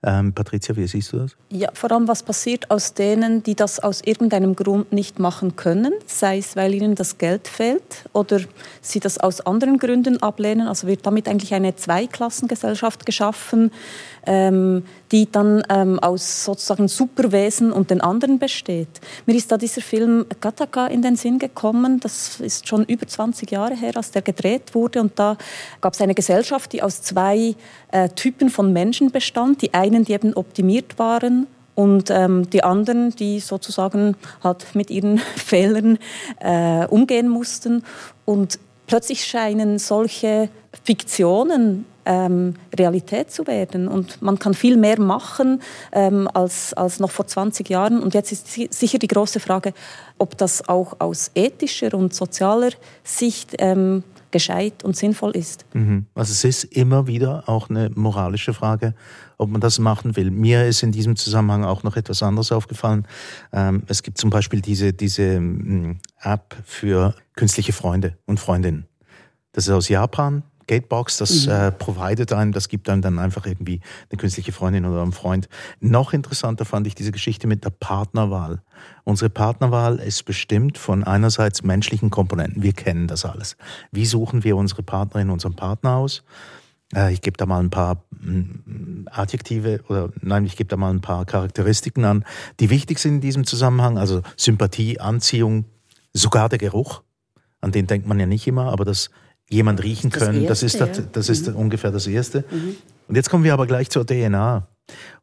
Ähm, 0.08 0.34
Patricia, 0.34 0.76
wie 0.76 0.86
siehst 0.86 1.14
du 1.14 1.18
das? 1.18 1.36
Ja, 1.50 1.70
vor 1.74 1.92
allem 1.92 2.08
was 2.08 2.22
passiert 2.22 2.70
aus 2.70 2.94
denen, 2.94 3.42
die 3.42 3.56
das 3.56 3.80
aus 3.80 4.02
irgendeinem 4.06 4.56
Grund 4.56 4.94
nicht 4.94 5.18
machen 5.18 5.56
können, 5.56 5.94
sei 6.06 6.38
es, 6.38 6.56
weil 6.56 6.76
ihnen 6.76 6.94
das 6.94 7.18
Geld 7.18 7.48
fehlt 7.48 8.06
oder 8.14 8.40
sie 8.82 9.00
das 9.00 9.18
aus 9.18 9.42
anderen 9.42 9.80
Gründen 9.80 10.22
ablehnen. 10.22 10.68
Also 10.68 10.86
wird 10.86 11.08
damit 11.08 11.28
eigentlich 11.28 11.56
eine 11.56 11.76
Zweiklassengesellschaft 11.76 13.08
geschaffen, 13.08 13.72
ähm, 14.28 14.84
die 15.12 15.32
dann 15.32 15.64
ähm, 15.70 16.00
aus 16.00 16.46
sozusagen 16.46 16.88
Superwesen 16.88 17.72
und 17.72 17.90
den 17.90 18.02
anderen 18.02 18.40
besteht. 18.40 18.88
Mir 19.26 19.36
ist 19.36 19.52
da 19.52 19.58
dieser 19.58 19.82
Film 19.82 20.26
Gattaca 20.42 20.88
in 20.88 21.02
den 21.02 21.16
Sinn 21.16 21.40
gekommen. 21.40 22.00
Das 22.00 22.40
ist 22.40 22.68
schon 22.68 22.86
über 22.86 23.08
20 23.08 23.50
Jahre 23.52 23.76
her, 23.76 23.94
als 23.96 24.12
der 24.12 24.22
gedreht 24.22 24.74
wurde. 24.74 25.02
Und 25.02 25.18
da 25.18 25.38
gab 25.82 25.94
es 25.94 26.02
eine 26.02 26.16
Gesellschaft, 26.16 26.74
die 26.74 26.82
aus 26.82 27.02
zwei 27.02 27.56
äh, 27.92 28.10
Typen 28.10 28.50
von 28.50 28.74
Menschen 28.74 29.12
bestand. 29.12 29.62
Die 29.62 29.74
einen, 29.96 30.06
die 30.06 30.14
eben 30.14 30.34
optimiert 30.34 31.00
waren 31.00 31.48
und 31.76 32.10
ähm, 32.10 32.50
die 32.50 32.64
anderen, 32.64 33.12
die 33.12 33.40
sozusagen 33.40 34.16
halt 34.44 34.76
mit 34.76 34.90
ihren 34.90 35.18
Fehlern 35.36 36.00
äh, 36.40 36.86
umgehen 36.88 37.30
mussten. 37.30 37.84
Und 38.24 38.60
plötzlich 38.88 39.26
scheinen 39.26 39.78
solche 39.78 40.50
Fiktionen 40.84 41.86
ähm, 42.06 42.56
Realität 42.78 43.32
zu 43.32 43.46
werden. 43.48 43.88
Und 43.88 44.22
man 44.22 44.40
kann 44.40 44.54
viel 44.54 44.78
mehr 44.78 45.00
machen 45.00 45.62
ähm, 45.92 46.30
als, 46.34 46.74
als 46.74 47.00
noch 47.00 47.12
vor 47.12 47.28
20 47.28 47.70
Jahren. 47.70 48.02
Und 48.02 48.14
jetzt 48.14 48.32
ist 48.32 48.74
sicher 48.74 49.00
die 49.00 49.08
große 49.08 49.40
Frage, 49.40 49.74
ob 50.18 50.38
das 50.38 50.70
auch 50.70 51.00
aus 51.00 51.32
ethischer 51.36 51.94
und 51.94 52.14
sozialer 52.14 52.70
Sicht 53.04 53.56
ähm, 53.60 54.04
gescheit 54.32 54.84
und 54.84 54.96
sinnvoll 54.96 55.32
ist. 55.32 55.66
Mhm. 55.74 56.06
Also 56.14 56.32
es 56.32 56.44
ist 56.44 56.64
immer 56.66 57.08
wieder 57.08 57.44
auch 57.48 57.70
eine 57.70 57.90
moralische 57.96 58.54
Frage, 58.54 58.94
ob 59.38 59.50
man 59.50 59.62
das 59.62 59.80
machen 59.80 60.16
will. 60.16 60.32
Mir 60.32 60.66
ist 60.66 60.84
in 60.84 60.92
diesem 60.92 61.16
Zusammenhang 61.16 61.64
auch 61.64 61.84
noch 61.84 61.96
etwas 61.96 62.24
anderes 62.24 62.52
aufgefallen. 62.52 63.08
Ähm, 63.52 63.84
es 63.88 64.04
gibt 64.04 64.18
zum 64.18 64.30
Beispiel 64.30 64.62
diese, 64.62 64.94
diese 64.94 65.40
mm, 65.40 66.00
App 66.22 66.56
für 66.66 67.16
künstliche 67.36 67.74
Freunde 67.74 68.18
und 68.26 68.40
Freundinnen. 68.40 68.86
Das 69.52 69.68
ist 69.68 69.74
aus 69.74 69.90
Japan. 69.90 70.44
Gatebox, 70.68 71.18
das 71.18 71.46
mhm. 71.46 71.52
äh, 71.52 71.72
providet 71.72 72.34
einem, 72.34 72.52
das 72.52 72.70
gibt 72.70 72.90
einem 72.90 73.02
dann 73.02 73.20
einfach 73.20 73.46
irgendwie 73.46 73.82
eine 74.10 74.18
künstliche 74.18 74.52
Freundin 74.52 74.86
oder 74.86 75.02
einen 75.02 75.12
Freund. 75.12 75.48
Noch 75.80 76.14
interessanter 76.14 76.66
fand 76.66 76.88
ich 76.88 76.96
diese 76.96 77.12
Geschichte 77.12 77.48
mit 77.48 77.64
der 77.64 77.70
Partnerwahl. 77.70 78.62
Unsere 79.04 79.30
Partnerwahl 79.30 79.98
ist 79.98 80.26
bestimmt 80.26 80.78
von 80.78 81.04
einerseits 81.04 81.64
menschlichen 81.64 82.10
Komponenten. 82.10 82.64
Wir 82.64 82.74
kennen 82.74 83.08
das 83.08 83.26
alles. 83.26 83.58
Wie 83.92 84.06
suchen 84.06 84.44
wir 84.44 84.58
unsere 84.58 84.84
Partnerin, 84.84 85.30
unseren 85.30 85.56
Partner 85.56 85.98
aus? 85.98 86.24
Äh, 86.96 87.14
ich 87.14 87.22
gebe 87.22 87.38
da 87.38 87.46
mal 87.46 87.60
ein 87.60 87.70
paar 87.70 88.06
mm, 88.22 89.08
Adjektive 89.12 89.82
oder 89.90 90.10
nein, 90.22 90.46
ich 90.46 90.56
gebe 90.56 90.70
da 90.70 90.78
mal 90.78 90.92
ein 90.92 91.02
paar 91.02 91.26
Charakteristiken 91.26 92.06
an, 92.06 92.26
die 92.60 92.70
wichtig 92.70 93.00
sind 93.00 93.16
in 93.16 93.22
diesem 93.22 93.46
Zusammenhang. 93.46 93.98
Also 93.98 94.22
Sympathie, 94.38 95.00
Anziehung, 95.00 95.66
sogar 96.14 96.50
der 96.50 96.60
Geruch. 96.60 97.04
An 97.62 97.72
den 97.72 97.88
denkt 97.88 98.08
man 98.08 98.20
ja 98.20 98.26
nicht 98.26 98.48
immer, 98.48 98.72
aber 98.72 98.86
das 98.86 99.10
jemand 99.50 99.84
riechen 99.84 100.10
das 100.10 100.24
können. 100.24 100.48
Das 100.48 100.64
ist, 100.64 100.80
das, 100.80 101.12
das 101.12 101.30
ist 101.30 101.48
mhm. 101.48 101.56
ungefähr 101.56 101.92
das 101.92 102.08
Erste. 102.08 102.46
Mhm. 102.50 102.76
Und 103.08 103.16
jetzt 103.16 103.30
kommen 103.30 103.44
wir 103.44 103.54
aber 103.54 103.68
gleich 103.68 103.90
zur 103.90 104.06
DNA. 104.06 104.68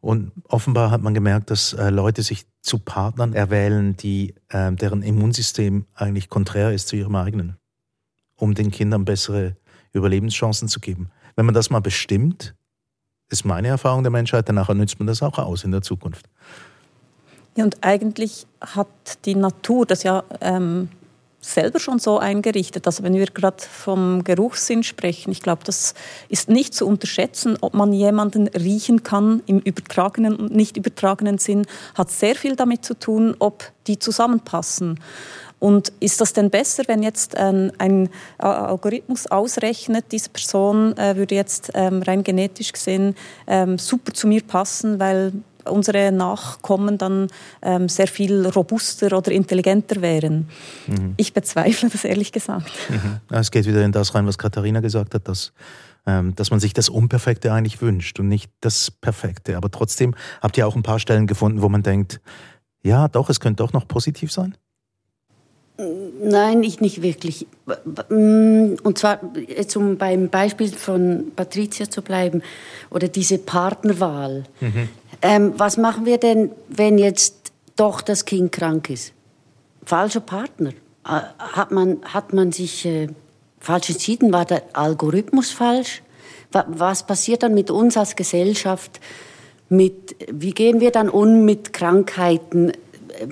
Und 0.01 0.33
offenbar 0.49 0.91
hat 0.91 1.03
man 1.03 1.15
gemerkt, 1.15 1.51
dass 1.51 1.73
äh, 1.73 1.91
Leute 1.91 2.23
sich 2.23 2.47
zu 2.63 2.79
Partnern 2.79 3.33
erwählen, 3.33 3.97
die, 3.97 4.35
äh, 4.49 4.73
deren 4.73 5.03
Immunsystem 5.03 5.87
eigentlich 5.95 6.29
konträr 6.29 6.73
ist 6.73 6.89
zu 6.89 6.97
ihrem 6.97 7.15
eigenen, 7.15 7.57
um 8.37 8.55
den 8.55 8.73
Kindern 8.73 9.05
bessere 9.05 9.57
Überlebenschancen 9.93 10.69
zu 10.69 10.81
geben. 10.81 11.11
Wenn 11.37 11.47
man 11.47 11.55
das 11.55 11.71
mal 11.71 11.81
bestimmt, 11.81 12.55
ist 13.31 13.45
meine 13.45 13.69
Erfahrung 13.69 14.03
der 14.03 14.13
Menschheit, 14.13 14.49
danach 14.49 14.69
nützt 14.69 14.99
man 14.99 15.07
das 15.07 15.23
auch 15.23 15.39
aus 15.39 15.65
in 15.65 15.73
der 15.73 15.83
Zukunft. 15.83 16.29
Ja, 17.57 17.65
und 17.65 17.79
eigentlich 17.83 18.47
hat 18.61 18.89
die 19.25 19.35
Natur 19.35 19.85
das 19.85 20.03
ja 20.03 20.25
ähm, 20.41 20.89
selber 21.43 21.81
schon 21.81 21.99
so 21.99 22.19
eingerichtet. 22.19 22.87
Also 22.87 23.03
wenn 23.03 23.15
wir 23.15 23.27
gerade 23.27 23.63
vom 23.63 24.25
Geruchssinn 24.25 24.83
sprechen, 24.83 25.33
ich 25.33 25.43
glaube, 25.43 25.63
das 25.65 25.95
ist 26.29 26.49
nicht 26.49 26.73
zu 26.73 26.87
unterschätzen, 26.87 27.59
ob 27.61 27.75
man 27.75 27.93
jemanden 27.93 28.47
riechen 28.49 29.03
kann 29.03 29.43
im 29.47 29.59
übertragenen 29.59 30.37
und 30.37 30.55
nicht 30.55 30.77
übertragenen 30.77 31.39
Sinn, 31.39 31.67
hat 31.95 32.11
sehr 32.11 32.37
viel 32.37 32.57
damit 32.57 32.85
zu 32.85 32.95
tun, 32.99 33.35
ob 33.39 33.65
die 33.87 33.99
zusammenpassen. 33.99 35.01
Und 35.63 35.93
ist 36.01 36.21
das 36.21 36.33
denn 36.33 36.51
besser, 36.51 36.83
wenn 36.89 37.05
jetzt 37.05 37.37
ein, 37.37 37.71
ein 37.79 38.09
Algorithmus 38.39 39.29
ausrechnet, 39.29 40.07
diese 40.11 40.29
Person 40.31 40.97
äh, 40.97 41.15
würde 41.15 41.37
jetzt 41.37 41.71
ähm, 41.75 42.03
rein 42.03 42.25
genetisch 42.25 42.73
gesehen 42.73 43.15
ähm, 43.47 43.79
super 43.79 44.13
zu 44.13 44.27
mir 44.27 44.43
passen, 44.43 44.99
weil 44.99 45.33
unsere 45.65 46.11
Nachkommen 46.11 46.99
dann 46.99 47.29
ähm, 47.63 47.89
sehr 47.89 48.09
viel 48.09 48.45
robuster 48.45 49.17
oder 49.17 49.31
intelligenter 49.31 50.03
wären. 50.03 50.49
Mhm. 50.89 51.15
Ich 51.17 51.33
bezweifle 51.33 51.91
das 51.91 52.05
ehrlich 52.05 52.33
gesagt. 52.33 52.73
Mhm. 52.89 53.21
Es 53.31 53.53
geht 53.53 53.65
wieder 53.67 53.85
in 53.85 53.93
das 53.93 54.17
rein, 54.17 54.27
was 54.27 54.39
Katharina 54.39 54.81
gesagt 54.81 55.15
hat, 55.15 55.29
dass 55.29 55.53
ähm, 56.07 56.35
dass 56.35 56.51
man 56.51 56.59
sich 56.59 56.73
das 56.73 56.89
Unperfekte 56.89 57.53
eigentlich 57.53 57.81
wünscht 57.81 58.19
und 58.19 58.27
nicht 58.27 58.51
das 58.63 58.91
Perfekte. 58.91 59.57
Aber 59.57 59.71
trotzdem 59.71 60.17
habt 60.41 60.59
ihr 60.59 60.67
auch 60.67 60.75
ein 60.75 60.83
paar 60.83 60.99
Stellen 60.99 61.29
gefunden, 61.29 61.63
wo 61.63 61.69
man 61.69 61.85
denkt, 61.85 62.21
ja, 62.83 63.07
doch, 63.07 63.31
es 63.31 63.39
könnte 63.39 63.63
doch 63.63 63.73
noch 63.73 63.87
positiv 63.87 64.33
sein? 64.33 64.57
Nein, 66.23 66.63
ich 66.63 66.81
nicht 66.81 67.03
wirklich. 67.03 67.47
Mm, 68.09 68.75
und 68.83 68.99
zwar, 68.99 69.21
um 69.77 69.97
beim 69.97 70.29
Beispiel 70.29 70.69
von 70.69 71.33
Patricia 71.35 71.91
zu 71.91 72.03
bleiben, 72.03 72.43
oder 72.91 73.09
diese 73.09 73.39
Partnerwahl. 73.39 74.45
Mhm. 74.61 74.89
Ähm, 75.23 75.55
was 75.57 75.77
machen 75.77 76.05
wir 76.05 76.19
denn, 76.19 76.51
wenn 76.69 76.99
jetzt 76.99 77.53
doch 77.77 78.01
das 78.01 78.25
Kind 78.25 78.53
krank 78.53 78.91
ist? 78.91 79.13
Falscher 79.85 80.21
Partner. 80.21 80.71
Äh, 81.05 81.21
hat 81.39 81.71
man, 81.71 81.99
hat 82.05 82.33
man 82.33 82.53
sich 82.53 82.85
äh, 82.85 83.09
falsch 83.59 83.91
entschieden? 83.91 84.33
War 84.33 84.45
der 84.45 84.63
Algorithmus 84.73 85.51
falsch? 85.51 86.03
Was 86.51 87.07
passiert 87.07 87.43
dann 87.43 87.55
mit 87.55 87.71
uns 87.71 87.97
als 87.97 88.15
Gesellschaft? 88.15 89.01
Mit, 89.71 90.17
wie 90.31 90.51
gehen 90.51 90.81
wir 90.81 90.91
dann 90.91 91.09
um 91.09 91.47
mit 91.47 91.73
Krankheiten? 91.73 92.73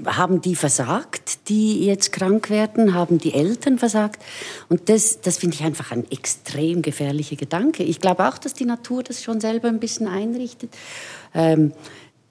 Haben 0.06 0.40
die 0.40 0.54
versagt, 0.54 1.48
die 1.48 1.84
jetzt 1.84 2.12
krank 2.12 2.50
werden? 2.50 2.94
Haben 2.94 3.18
die 3.18 3.34
Eltern 3.34 3.78
versagt? 3.78 4.22
Und 4.68 4.88
das, 4.88 5.20
das 5.20 5.38
finde 5.38 5.56
ich 5.56 5.64
einfach 5.64 5.92
ein 5.92 6.10
extrem 6.10 6.82
gefährlicher 6.82 7.36
Gedanke. 7.36 7.82
Ich 7.82 8.00
glaube 8.00 8.28
auch, 8.28 8.38
dass 8.38 8.54
die 8.54 8.64
Natur 8.64 9.02
das 9.02 9.22
schon 9.22 9.40
selber 9.40 9.68
ein 9.68 9.80
bisschen 9.80 10.08
einrichtet. 10.08 10.76
Ähm, 11.34 11.72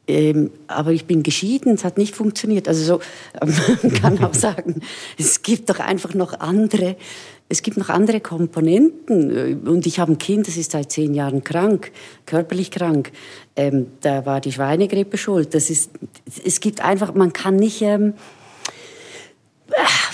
ähm, 0.09 0.49
aber 0.65 0.91
ich 0.91 1.05
bin 1.05 1.21
geschieden, 1.21 1.75
es 1.75 1.83
hat 1.83 1.99
nicht 1.99 2.15
funktioniert. 2.15 2.67
Also 2.67 2.83
so, 2.83 3.01
man 3.83 3.93
kann 3.93 4.23
auch 4.23 4.33
sagen, 4.35 4.81
es 5.17 5.43
gibt 5.43 5.69
doch 5.69 5.79
einfach 5.79 6.15
noch 6.15 6.39
andere 6.39 6.95
es 7.49 7.63
gibt 7.63 7.77
noch 7.77 7.89
andere 7.89 8.21
Komponenten. 8.21 9.67
Und 9.67 9.87
ich 9.87 9.99
habe 9.99 10.13
ein 10.13 10.17
Kind, 10.19 10.47
das 10.47 10.55
ist 10.55 10.71
seit 10.71 10.91
zehn 10.91 11.15
Jahren 11.15 11.43
krank, 11.43 11.91
körperlich 12.27 12.69
krank. 12.69 13.11
Ähm, 13.55 13.87
da 14.01 14.25
war 14.25 14.39
die 14.39 14.51
Schweinegrippe 14.51 15.17
schuld. 15.17 15.55
Das 15.55 15.71
ist, 15.71 15.89
es 16.45 16.59
gibt 16.59 16.81
einfach, 16.81 17.15
man 17.15 17.33
kann 17.33 17.55
nicht, 17.55 17.81
ähm, 17.81 18.13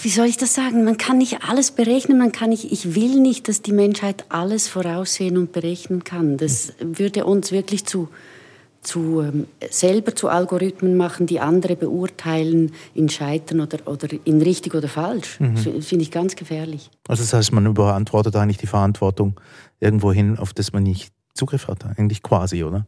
wie 0.02 0.10
soll 0.10 0.28
ich 0.28 0.38
das 0.38 0.54
sagen? 0.54 0.86
Man 0.86 0.98
kann 0.98 1.18
nicht 1.18 1.40
alles 1.48 1.72
berechnen. 1.72 2.18
Man 2.18 2.32
kann 2.32 2.52
nicht, 2.52 2.72
ich 2.72 2.96
will 2.96 3.20
nicht, 3.20 3.50
dass 3.50 3.62
die 3.62 3.74
Menschheit 3.74 4.26
alles 4.30 4.70
voraussehen 4.70 5.38
und 5.38 5.52
berechnen 5.52 6.06
kann. 6.06 6.38
Das 6.38 6.74
würde 6.80 7.26
uns 7.26 7.52
wirklich 7.52 7.86
zu, 7.86 8.08
zu, 8.86 9.22
ähm, 9.22 9.48
selber 9.70 10.16
zu 10.16 10.30
Algorithmen 10.30 10.96
machen, 10.96 11.26
die 11.26 11.40
andere 11.40 11.76
beurteilen 11.76 12.72
in 12.94 13.10
Scheitern 13.10 13.62
oder, 13.62 13.80
oder 13.86 14.08
in 14.24 14.42
richtig 14.42 14.76
oder 14.76 14.88
falsch. 14.88 15.40
Mhm. 15.40 15.58
Finde 15.58 16.04
ich 16.04 16.12
ganz 16.12 16.36
gefährlich. 16.36 16.90
Also 17.08 17.24
das 17.24 17.34
heißt, 17.34 17.52
man 17.52 17.66
überantwortet 17.66 18.36
eigentlich 18.36 18.58
die 18.58 18.68
Verantwortung 18.68 19.40
irgendwo 19.80 20.12
hin, 20.12 20.38
auf 20.38 20.54
das 20.54 20.74
man 20.74 20.84
nicht 20.84 21.12
Zugriff 21.34 21.68
hat, 21.68 21.86
eigentlich 21.86 22.24
quasi, 22.24 22.64
oder? 22.64 22.88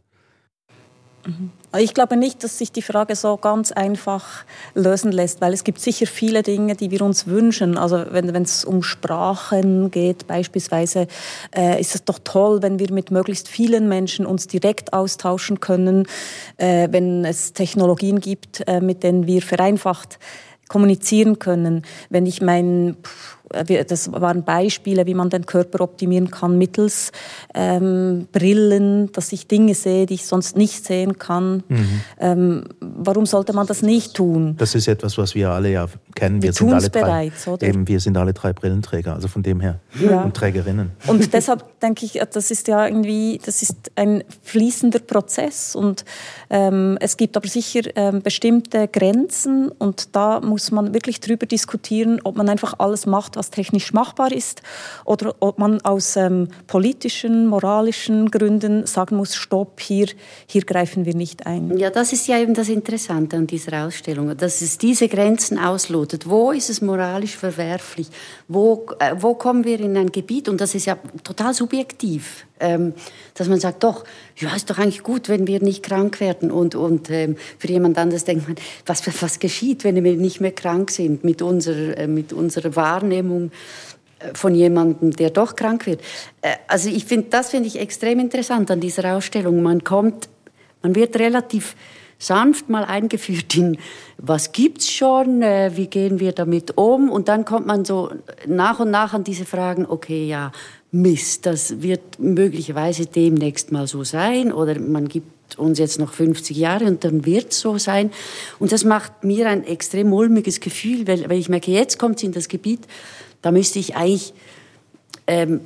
Mhm. 1.26 1.50
Ich 1.76 1.92
glaube 1.92 2.16
nicht, 2.16 2.42
dass 2.42 2.56
sich 2.56 2.72
die 2.72 2.80
Frage 2.80 3.14
so 3.14 3.36
ganz 3.36 3.72
einfach 3.72 4.44
lösen 4.74 5.12
lässt, 5.12 5.42
weil 5.42 5.52
es 5.52 5.64
gibt 5.64 5.80
sicher 5.80 6.06
viele 6.06 6.42
Dinge, 6.42 6.74
die 6.76 6.90
wir 6.90 7.02
uns 7.02 7.26
wünschen. 7.26 7.76
Also 7.76 8.06
wenn 8.10 8.34
es 8.36 8.64
um 8.64 8.82
Sprachen 8.82 9.90
geht 9.90 10.26
beispielsweise, 10.26 11.08
äh, 11.54 11.78
ist 11.78 11.94
es 11.94 12.04
doch 12.04 12.20
toll, 12.24 12.62
wenn 12.62 12.78
wir 12.78 12.90
mit 12.90 13.10
möglichst 13.10 13.48
vielen 13.48 13.88
Menschen 13.88 14.24
uns 14.24 14.46
direkt 14.46 14.94
austauschen 14.94 15.60
können, 15.60 16.06
äh, 16.56 16.88
wenn 16.90 17.24
es 17.26 17.52
Technologien 17.52 18.20
gibt, 18.20 18.66
äh, 18.66 18.80
mit 18.80 19.02
denen 19.02 19.26
wir 19.26 19.42
vereinfacht 19.42 20.18
kommunizieren 20.68 21.38
können. 21.38 21.82
Wenn 22.10 22.26
ich 22.26 22.40
mein 22.40 22.96
das 23.50 24.12
waren 24.12 24.44
Beispiele, 24.44 25.06
wie 25.06 25.14
man 25.14 25.30
den 25.30 25.46
Körper 25.46 25.80
optimieren 25.80 26.30
kann 26.30 26.58
mittels 26.58 27.12
ähm, 27.54 28.28
Brillen, 28.32 29.10
dass 29.12 29.32
ich 29.32 29.46
Dinge 29.46 29.74
sehe, 29.74 30.06
die 30.06 30.14
ich 30.14 30.26
sonst 30.26 30.56
nicht 30.56 30.84
sehen 30.84 31.18
kann. 31.18 31.62
Mhm. 31.68 32.00
Ähm, 32.20 32.64
warum 32.80 33.26
sollte 33.26 33.52
man 33.52 33.66
das 33.66 33.82
nicht 33.82 34.14
tun? 34.14 34.54
Das 34.58 34.74
ist 34.74 34.88
etwas, 34.88 35.16
was 35.18 35.34
wir 35.34 35.50
alle 35.50 35.70
ja 35.70 35.86
kennen. 36.18 36.42
Wir, 36.42 36.48
wir 36.48 36.52
sind 36.52 36.72
alle 36.72 36.90
drei, 36.90 37.00
bereits, 37.00 37.48
oder? 37.48 37.66
Eben, 37.66 37.86
wir 37.86 38.00
sind 38.00 38.16
alle 38.16 38.32
drei 38.32 38.52
Brillenträger, 38.52 39.14
also 39.14 39.28
von 39.28 39.42
dem 39.42 39.60
her 39.60 39.80
ja. 40.00 40.22
und 40.22 40.34
Trägerinnen. 40.34 40.90
Und 41.06 41.32
deshalb 41.32 41.80
denke 41.80 42.04
ich, 42.04 42.20
das 42.32 42.50
ist 42.50 42.68
ja 42.68 42.86
irgendwie, 42.86 43.40
das 43.44 43.62
ist 43.62 43.76
ein 43.94 44.24
fließender 44.42 44.98
Prozess 44.98 45.74
und 45.76 46.04
ähm, 46.50 46.98
es 47.00 47.16
gibt 47.16 47.36
aber 47.36 47.48
sicher 47.48 47.82
ähm, 47.94 48.22
bestimmte 48.22 48.88
Grenzen 48.88 49.68
und 49.68 50.16
da 50.16 50.40
muss 50.40 50.70
man 50.70 50.92
wirklich 50.94 51.20
drüber 51.20 51.46
diskutieren, 51.46 52.20
ob 52.24 52.36
man 52.36 52.48
einfach 52.48 52.74
alles 52.78 53.06
macht, 53.06 53.36
was 53.36 53.50
technisch 53.50 53.92
machbar 53.92 54.32
ist, 54.32 54.62
oder 55.04 55.34
ob 55.40 55.58
man 55.58 55.80
aus 55.82 56.16
ähm, 56.16 56.48
politischen, 56.66 57.46
moralischen 57.46 58.30
Gründen 58.30 58.86
sagen 58.86 59.16
muss, 59.16 59.34
stopp, 59.34 59.80
hier, 59.80 60.08
hier 60.46 60.62
greifen 60.62 61.04
wir 61.04 61.14
nicht 61.14 61.46
ein. 61.46 61.76
Ja, 61.78 61.90
das 61.90 62.12
ist 62.12 62.26
ja 62.26 62.38
eben 62.38 62.54
das 62.54 62.68
Interessante 62.68 63.36
an 63.36 63.46
dieser 63.46 63.86
Ausstellung, 63.86 64.36
dass 64.36 64.60
es 64.60 64.78
diese 64.78 65.08
Grenzen 65.08 65.58
auslotet. 65.58 66.07
Wo 66.24 66.52
ist 66.52 66.70
es 66.70 66.80
moralisch 66.80 67.36
verwerflich? 67.36 68.08
Wo, 68.46 68.86
äh, 68.98 69.14
wo 69.18 69.34
kommen 69.34 69.64
wir 69.64 69.80
in 69.80 69.96
ein 69.96 70.10
Gebiet, 70.12 70.48
und 70.48 70.60
das 70.60 70.74
ist 70.74 70.86
ja 70.86 70.96
total 71.24 71.54
subjektiv, 71.54 72.46
ähm, 72.60 72.94
dass 73.34 73.48
man 73.48 73.60
sagt, 73.60 73.84
doch, 73.84 74.04
ja, 74.36 74.54
ist 74.54 74.70
doch 74.70 74.78
eigentlich 74.78 75.02
gut, 75.02 75.28
wenn 75.28 75.46
wir 75.46 75.62
nicht 75.62 75.82
krank 75.82 76.20
werden. 76.20 76.50
Und, 76.50 76.74
und 76.74 77.10
ähm, 77.10 77.36
für 77.58 77.68
jemand 77.68 77.98
anderes 77.98 78.24
denkt 78.24 78.48
man, 78.48 78.56
was, 78.86 79.02
was 79.22 79.38
geschieht, 79.38 79.84
wenn 79.84 80.02
wir 80.02 80.16
nicht 80.16 80.40
mehr 80.40 80.52
krank 80.52 80.90
sind 80.90 81.24
mit 81.24 81.42
unserer, 81.42 81.96
äh, 81.98 82.06
mit 82.06 82.32
unserer 82.32 82.74
Wahrnehmung 82.76 83.50
äh, 84.18 84.34
von 84.34 84.54
jemandem, 84.54 85.12
der 85.12 85.30
doch 85.30 85.56
krank 85.56 85.86
wird. 85.86 86.00
Äh, 86.42 86.56
also 86.66 86.88
ich 86.88 87.04
finde, 87.04 87.28
das 87.30 87.50
finde 87.50 87.68
ich 87.68 87.78
extrem 87.78 88.18
interessant 88.20 88.70
an 88.70 88.80
dieser 88.80 89.16
Ausstellung. 89.16 89.62
Man 89.62 89.84
kommt, 89.84 90.28
man 90.82 90.94
wird 90.94 91.18
relativ 91.18 91.76
sanft 92.18 92.68
mal 92.68 92.84
eingeführt 92.84 93.54
in, 93.56 93.78
was 94.16 94.52
gibt's 94.52 94.90
schon, 94.90 95.42
äh, 95.42 95.70
wie 95.74 95.86
gehen 95.86 96.18
wir 96.18 96.32
damit 96.32 96.76
um? 96.76 97.10
Und 97.10 97.28
dann 97.28 97.44
kommt 97.44 97.66
man 97.66 97.84
so 97.84 98.10
nach 98.46 98.80
und 98.80 98.90
nach 98.90 99.14
an 99.14 99.24
diese 99.24 99.44
Fragen, 99.44 99.86
okay, 99.86 100.26
ja, 100.26 100.52
Mist, 100.90 101.46
das 101.46 101.82
wird 101.82 102.18
möglicherweise 102.18 103.06
demnächst 103.06 103.72
mal 103.72 103.86
so 103.86 104.04
sein 104.04 104.52
oder 104.52 104.78
man 104.80 105.06
gibt 105.08 105.58
uns 105.58 105.78
jetzt 105.78 105.98
noch 105.98 106.12
50 106.12 106.56
Jahre 106.56 106.86
und 106.86 107.04
dann 107.04 107.24
wird 107.24 107.52
so 107.52 107.78
sein. 107.78 108.10
Und 108.58 108.72
das 108.72 108.84
macht 108.84 109.22
mir 109.22 109.48
ein 109.48 109.64
extrem 109.64 110.08
mulmiges 110.08 110.60
Gefühl, 110.60 111.06
weil, 111.06 111.28
weil 111.28 111.38
ich 111.38 111.48
merke, 111.48 111.70
jetzt 111.70 111.98
kommt 111.98 112.16
es 112.16 112.22
in 112.22 112.32
das 112.32 112.48
Gebiet, 112.48 112.80
da 113.42 113.52
müsste 113.52 113.78
ich 113.78 113.96
eigentlich 113.96 114.32
ähm, 115.26 115.60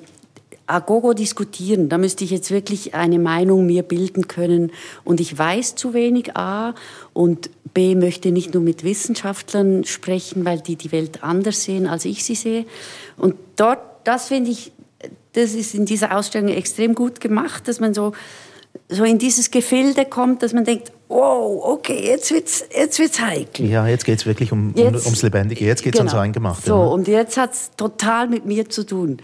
agogo 0.66 1.12
diskutieren. 1.12 1.88
Da 1.88 1.98
müsste 1.98 2.24
ich 2.24 2.30
jetzt 2.30 2.50
wirklich 2.50 2.94
eine 2.94 3.18
Meinung 3.18 3.66
mir 3.66 3.82
bilden 3.82 4.28
können. 4.28 4.72
Und 5.04 5.20
ich 5.20 5.36
weiß 5.36 5.74
zu 5.74 5.94
wenig 5.94 6.36
A 6.36 6.74
und 7.12 7.50
B 7.74 7.94
möchte 7.94 8.32
nicht 8.32 8.54
nur 8.54 8.62
mit 8.62 8.84
Wissenschaftlern 8.84 9.84
sprechen, 9.84 10.44
weil 10.44 10.60
die 10.60 10.76
die 10.76 10.92
Welt 10.92 11.22
anders 11.22 11.64
sehen, 11.64 11.86
als 11.86 12.04
ich 12.04 12.24
sie 12.24 12.34
sehe. 12.34 12.66
Und 13.16 13.34
dort, 13.56 13.80
das 14.04 14.28
finde 14.28 14.50
ich, 14.50 14.72
das 15.32 15.54
ist 15.54 15.74
in 15.74 15.86
dieser 15.86 16.16
Ausstellung 16.16 16.48
extrem 16.48 16.94
gut 16.94 17.20
gemacht, 17.20 17.66
dass 17.68 17.80
man 17.80 17.94
so, 17.94 18.12
so 18.88 19.04
in 19.04 19.18
dieses 19.18 19.50
Gefilde 19.50 20.04
kommt, 20.04 20.42
dass 20.42 20.52
man 20.52 20.64
denkt, 20.64 20.92
wow, 21.08 21.62
okay, 21.64 22.06
jetzt 22.06 22.30
wird's, 22.32 22.64
jetzt 22.74 22.98
wird's 22.98 23.20
heikel. 23.20 23.66
Ja, 23.66 23.86
jetzt 23.86 24.04
geht's 24.04 24.26
wirklich 24.26 24.52
um, 24.52 24.72
jetzt, 24.74 25.04
ums 25.04 25.22
Lebendige, 25.22 25.64
jetzt 25.64 25.82
geht's 25.82 25.98
genau. 25.98 26.10
ans 26.10 26.22
Eingemachte. 26.22 26.66
So, 26.66 26.76
und 26.76 27.08
jetzt 27.08 27.36
hat's 27.36 27.70
total 27.76 28.28
mit 28.28 28.46
mir 28.46 28.68
zu 28.68 28.84
tun. 28.84 29.18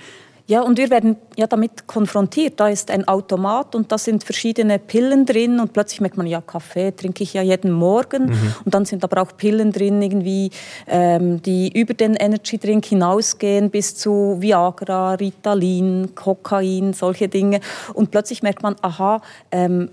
Ja, 0.49 0.62
und 0.62 0.78
wir 0.78 0.88
werden 0.88 1.17
ja 1.37 1.47
damit 1.47 1.87
konfrontiert. 1.87 2.59
Da 2.59 2.69
ist 2.69 2.90
ein 2.90 3.07
Automat 3.07 3.75
und 3.75 3.93
da 3.93 3.99
sind 3.99 4.25
verschiedene 4.25 4.78
Pillen 4.78 5.26
drin 5.26 5.61
und 5.61 5.75
plötzlich 5.75 6.00
merkt 6.00 6.17
man, 6.17 6.26
ja, 6.26 6.40
Kaffee 6.40 6.90
trinke 6.90 7.23
ich 7.23 7.35
ja 7.35 7.43
jeden 7.43 7.71
Morgen. 7.71 8.31
Mhm. 8.31 8.55
Und 8.64 8.75
dann 8.75 8.87
sind 8.87 9.05
aber 9.05 9.21
auch 9.21 9.37
Pillen 9.37 9.73
drin, 9.73 10.00
irgendwie, 10.00 10.50
ähm, 10.87 11.43
die 11.43 11.78
über 11.78 11.93
den 11.93 12.14
Energy 12.14 12.57
Drink 12.57 12.87
hinausgehen 12.87 13.69
bis 13.69 13.95
zu 13.95 14.38
Viagra, 14.40 15.14
Ritalin, 15.14 16.14
Kokain, 16.14 16.95
solche 16.95 17.28
Dinge. 17.28 17.61
Und 17.93 18.11
plötzlich 18.11 18.43
merkt 18.43 18.62
man, 18.62 18.75
aha, 18.81 19.21
ähm, 19.52 19.90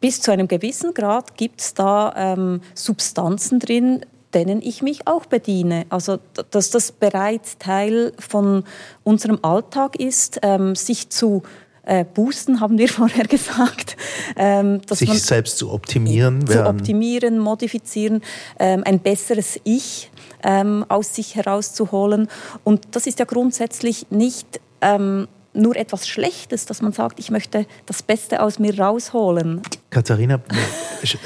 bis 0.00 0.20
zu 0.20 0.30
einem 0.30 0.48
gewissen 0.48 0.92
Grad 0.92 1.34
gibt 1.34 1.62
es 1.62 1.72
da 1.72 2.12
ähm, 2.14 2.60
Substanzen 2.74 3.58
drin, 3.58 4.04
denen 4.34 4.62
ich 4.62 4.82
mich 4.82 5.06
auch 5.06 5.26
bediene. 5.26 5.86
Also, 5.88 6.18
dass 6.50 6.70
das 6.70 6.92
bereits 6.92 7.58
Teil 7.58 8.12
von 8.18 8.64
unserem 9.02 9.38
Alltag 9.42 9.96
ist, 9.96 10.40
ähm, 10.42 10.74
sich 10.74 11.10
zu 11.10 11.42
äh, 11.86 12.04
boosten, 12.04 12.60
haben 12.60 12.78
wir 12.78 12.88
vorher 13.00 13.26
gesagt. 13.26 13.96
Ähm, 14.36 14.80
sich 14.90 15.22
selbst 15.22 15.58
zu 15.58 15.70
optimieren. 15.70 16.46
Zu 16.46 16.66
optimieren, 16.66 17.38
modifizieren, 17.38 18.22
ähm, 18.58 18.82
ein 18.84 19.00
besseres 19.00 19.60
Ich 19.64 20.10
ähm, 20.42 20.84
aus 20.88 21.14
sich 21.14 21.36
herauszuholen. 21.36 22.28
Und 22.64 22.88
das 22.92 23.06
ist 23.06 23.18
ja 23.18 23.24
grundsätzlich 23.24 24.06
nicht 24.10 24.60
ähm, 24.80 25.28
nur 25.54 25.76
etwas 25.76 26.08
Schlechtes, 26.08 26.66
dass 26.66 26.82
man 26.82 26.92
sagt, 26.92 27.18
ich 27.18 27.30
möchte 27.30 27.66
das 27.86 28.02
Beste 28.02 28.42
aus 28.42 28.58
mir 28.58 28.78
rausholen. 28.78 29.62
Katharina, 29.90 30.40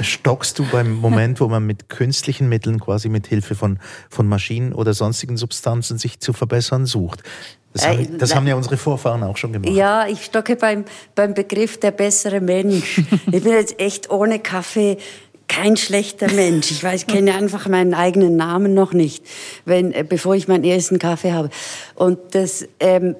stockst 0.00 0.58
du 0.58 0.66
beim 0.70 0.94
Moment, 0.94 1.40
wo 1.40 1.48
man 1.48 1.64
mit 1.64 1.88
künstlichen 1.88 2.48
Mitteln, 2.48 2.78
quasi 2.78 3.08
mit 3.08 3.26
Hilfe 3.26 3.54
von, 3.54 3.78
von 4.10 4.28
Maschinen 4.28 4.72
oder 4.72 4.94
sonstigen 4.94 5.36
Substanzen 5.36 5.98
sich 5.98 6.20
zu 6.20 6.32
verbessern 6.32 6.86
sucht? 6.86 7.22
Das, 7.72 7.86
haben, 7.86 8.00
äh, 8.00 8.18
das 8.18 8.34
haben 8.34 8.46
ja 8.46 8.54
unsere 8.54 8.76
Vorfahren 8.76 9.22
auch 9.22 9.36
schon 9.36 9.52
gemacht. 9.52 9.72
Ja, 9.72 10.06
ich 10.06 10.24
stocke 10.24 10.56
beim, 10.56 10.84
beim 11.14 11.34
Begriff 11.34 11.78
der 11.80 11.90
bessere 11.90 12.40
Mensch. 12.40 12.98
ich 13.32 13.42
bin 13.42 13.52
jetzt 13.52 13.80
echt 13.80 14.10
ohne 14.10 14.38
Kaffee 14.38 14.98
kein 15.48 15.76
schlechter 15.76 16.30
Mensch. 16.32 16.70
Ich 16.70 16.84
weiß, 16.84 17.06
kenne 17.06 17.34
einfach 17.34 17.66
meinen 17.68 17.94
eigenen 17.94 18.36
Namen 18.36 18.74
noch 18.74 18.92
nicht, 18.92 19.24
wenn, 19.64 19.92
äh, 19.92 20.04
bevor 20.06 20.34
ich 20.34 20.46
meinen 20.46 20.64
ersten 20.64 20.98
Kaffee 20.98 21.32
habe. 21.32 21.48
Und 21.94 22.18
das, 22.32 22.68
ähm, 22.80 23.16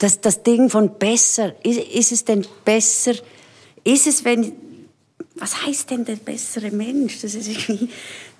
das, 0.00 0.20
das 0.20 0.42
Ding 0.42 0.68
von 0.68 0.98
besser, 0.98 1.52
ist, 1.62 1.78
ist 1.78 2.12
es 2.12 2.24
denn 2.24 2.44
besser, 2.64 3.12
ist 3.84 4.06
es, 4.06 4.24
wenn, 4.24 4.52
was 5.36 5.66
heißt 5.66 5.90
denn 5.90 6.04
der 6.04 6.16
bessere 6.16 6.70
Mensch? 6.70 7.20
Das 7.20 7.34
ist 7.34 7.48
irgendwie, 7.48 7.88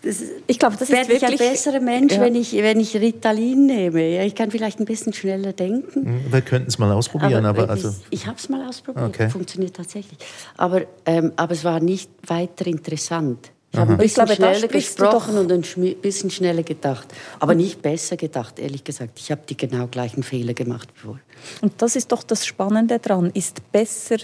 das, 0.02 0.23
ich 0.47 0.59
glaube, 0.59 0.76
das 0.79 0.88
ist 0.88 1.09
wirklich 1.09 1.25
ein 1.25 1.37
besserer 1.37 1.81
Mensch, 1.81 2.14
ja. 2.14 2.21
wenn, 2.23 2.35
ich, 2.35 2.55
wenn 2.55 2.81
ich 2.81 2.97
Ritalin 2.97 3.67
nehme. 3.67 4.17
Ja, 4.17 4.23
ich 4.23 4.35
kann 4.35 4.50
vielleicht 4.50 4.81
ein 4.81 4.87
bisschen 4.87 5.12
schneller 5.12 5.52
denken. 5.52 6.07
Hm, 6.07 6.33
wir 6.33 6.40
könnten 6.40 6.69
es 6.69 6.79
mal 6.79 6.90
ausprobieren, 6.93 7.45
aber, 7.45 7.64
aber 7.64 7.73
also 7.73 7.90
ich, 8.11 8.21
ich 8.21 8.26
habe 8.26 8.38
es 8.38 8.49
mal 8.49 8.67
ausprobiert. 8.67 9.09
Okay. 9.09 9.29
Funktioniert 9.29 9.76
tatsächlich. 9.76 10.19
Aber, 10.57 10.83
ähm, 11.05 11.33
aber 11.37 11.52
es 11.52 11.64
war 11.64 11.81
nicht 11.81 12.11
weiter 12.26 12.67
interessant. 12.67 13.52
Ich 13.73 13.79
habe 13.79 13.93
ein 13.93 13.99
bisschen 13.99 14.25
glaube, 14.25 14.35
schneller 14.35 14.69
gesprochen 14.69 15.39
und 15.39 15.53
ein 15.53 15.97
bisschen 16.03 16.31
schneller 16.31 16.65
gedacht. 16.65 17.07
Aber 17.39 17.55
nicht 17.55 17.81
besser 17.81 18.17
gedacht, 18.17 18.59
ehrlich 18.59 18.83
gesagt. 18.83 19.19
Ich 19.21 19.31
habe 19.31 19.43
die 19.49 19.57
genau 19.57 19.87
gleichen 19.87 20.25
Fehler 20.25 20.55
gemacht 20.55 20.89
wie 20.95 21.00
vorher. 21.00 21.23
Und 21.61 21.81
das 21.81 21.95
ist 21.95 22.11
doch 22.11 22.25
das 22.25 22.45
Spannende 22.45 22.99
daran. 22.99 23.31
Ist 23.31 23.71
besser, 23.71 24.17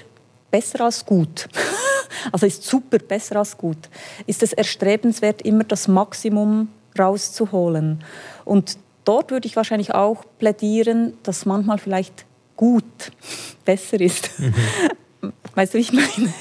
besser 0.51 0.81
als 0.81 1.07
gut. 1.07 1.49
also 2.33 2.47
ist 2.47 2.65
super, 2.65 2.99
besser 2.99 3.37
als 3.37 3.57
gut, 3.57 3.89
ist 4.27 4.43
es 4.43 4.53
erstrebenswert, 4.53 5.43
immer 5.43 5.65
das 5.65 5.89
Maximum 5.89 6.69
rauszuholen. 6.99 8.03
Und 8.45 8.79
dort 9.05 9.31
würde 9.31 9.47
ich 9.47 9.57
wahrscheinlich 9.57 9.95
auch 9.95 10.25
plädieren, 10.39 11.15
dass 11.23 11.47
manchmal 11.47 11.79
vielleicht 11.79 12.25
gut 12.57 12.85
besser 13.65 14.01
ist. 14.01 14.39
Mhm. 14.39 14.55
Weißt 15.57 15.75
du, 15.75 15.79
ich 15.79 15.93
meine? 15.93 16.07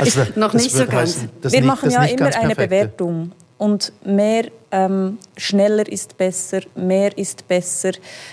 Also, 0.00 0.22
noch 0.34 0.54
nicht 0.54 0.70
so 0.70 0.86
ganz. 0.86 1.16
Heißen, 1.16 1.30
Wir 1.42 1.50
nicht, 1.50 1.64
machen 1.64 1.90
ja 1.90 2.04
immer 2.04 2.34
eine 2.34 2.54
Bewertung. 2.54 3.32
Und 3.58 3.92
mehr, 4.02 4.46
ähm, 4.70 5.18
schneller 5.36 5.86
ist 5.86 6.16
besser, 6.16 6.60
mehr 6.74 7.16
ist 7.18 7.46
besser. 7.48 7.90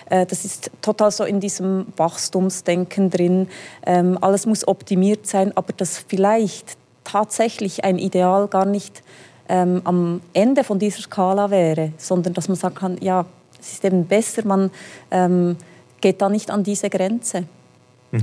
Äh, 0.09 0.25
das 0.25 0.45
ist 0.45 0.71
total 0.81 1.11
so 1.11 1.25
in 1.25 1.41
diesem 1.41 1.87
Wachstumsdenken 1.97 3.09
drin. 3.09 3.49
Ähm, 3.85 4.17
alles 4.21 4.45
muss 4.45 4.65
optimiert 4.65 5.27
sein, 5.27 5.51
aber 5.57 5.73
dass 5.73 5.97
vielleicht 5.97 6.77
tatsächlich 7.03 7.83
ein 7.83 7.97
Ideal 7.97 8.47
gar 8.47 8.65
nicht 8.65 9.03
ähm, 9.49 9.81
am 9.83 10.21
Ende 10.33 10.63
von 10.63 10.79
dieser 10.79 11.01
Skala 11.01 11.51
wäre, 11.51 11.91
sondern 11.97 12.33
dass 12.33 12.47
man 12.47 12.55
sagen 12.55 12.75
kann, 12.75 12.97
ja, 13.01 13.25
es 13.59 13.73
ist 13.73 13.83
eben 13.83 14.05
besser, 14.05 14.45
man 14.45 14.71
ähm, 15.11 15.57
geht 15.99 16.21
da 16.21 16.29
nicht 16.29 16.49
an 16.49 16.63
diese 16.63 16.89
Grenze 16.89 17.45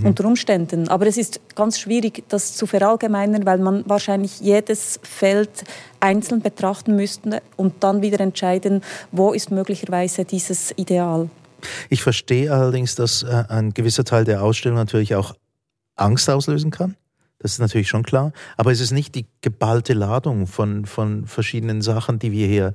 mhm. 0.01 0.07
unter 0.07 0.25
Umständen. 0.25 0.89
Aber 0.89 1.07
es 1.07 1.17
ist 1.17 1.41
ganz 1.55 1.79
schwierig, 1.79 2.25
das 2.29 2.55
zu 2.57 2.67
verallgemeinern, 2.67 3.47
weil 3.47 3.59
man 3.59 3.85
wahrscheinlich 3.87 4.41
jedes 4.41 5.01
Feld 5.03 5.65
einzeln 6.01 6.41
betrachten 6.41 6.97
müsste 6.97 7.43
und 7.57 7.83
dann 7.85 8.03
wieder 8.03 8.21
entscheiden, 8.21 8.83
wo 9.11 9.33
ist 9.33 9.51
möglicherweise 9.51 10.25
dieses 10.25 10.73
Ideal. 10.77 11.29
Ich 11.89 12.03
verstehe 12.03 12.53
allerdings, 12.53 12.95
dass 12.95 13.23
äh, 13.23 13.45
ein 13.49 13.73
gewisser 13.73 14.05
Teil 14.05 14.25
der 14.25 14.43
Ausstellung 14.43 14.77
natürlich 14.77 15.15
auch 15.15 15.35
Angst 15.95 16.29
auslösen 16.29 16.71
kann. 16.71 16.97
Das 17.39 17.53
ist 17.53 17.59
natürlich 17.59 17.89
schon 17.89 18.03
klar. 18.03 18.33
Aber 18.57 18.73
es 18.73 18.81
ist 18.81 18.93
nicht 18.93 19.15
die 19.15 19.27
geballte 19.41 19.95
Ladung 19.95 20.47
von, 20.47 20.87
von 20.87 21.27
verschiedenen 21.27 21.83
Sachen, 21.83 22.19
die 22.19 22.33
wir 22.33 22.47
hier 22.47 22.75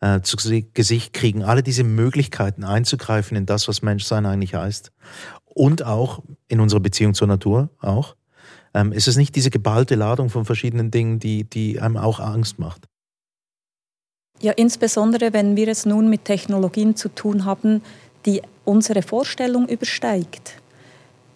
äh, 0.00 0.20
zu 0.20 0.36
Gesicht 0.36 1.12
kriegen. 1.12 1.44
Alle 1.44 1.62
diese 1.62 1.84
Möglichkeiten 1.84 2.64
einzugreifen 2.64 3.36
in 3.36 3.46
das, 3.46 3.68
was 3.68 3.82
Menschsein 3.82 4.26
eigentlich 4.26 4.54
heißt 4.54 4.90
und 5.56 5.84
auch 5.84 6.22
in 6.48 6.60
unserer 6.60 6.80
Beziehung 6.80 7.14
zur 7.14 7.28
Natur 7.28 7.70
auch. 7.80 8.14
Ähm, 8.74 8.92
ist 8.92 9.08
es 9.08 9.16
nicht 9.16 9.34
diese 9.34 9.48
geballte 9.48 9.94
Ladung 9.94 10.28
von 10.28 10.44
verschiedenen 10.44 10.90
Dingen, 10.90 11.18
die, 11.18 11.44
die 11.44 11.80
einem 11.80 11.96
auch 11.96 12.20
Angst 12.20 12.58
macht? 12.58 12.88
Ja, 14.40 14.52
insbesondere 14.52 15.32
wenn 15.32 15.56
wir 15.56 15.68
es 15.68 15.86
nun 15.86 16.10
mit 16.10 16.26
Technologien 16.26 16.94
zu 16.94 17.08
tun 17.08 17.46
haben, 17.46 17.80
die 18.26 18.42
unsere 18.66 19.00
Vorstellung 19.00 19.66
übersteigt. 19.66 20.60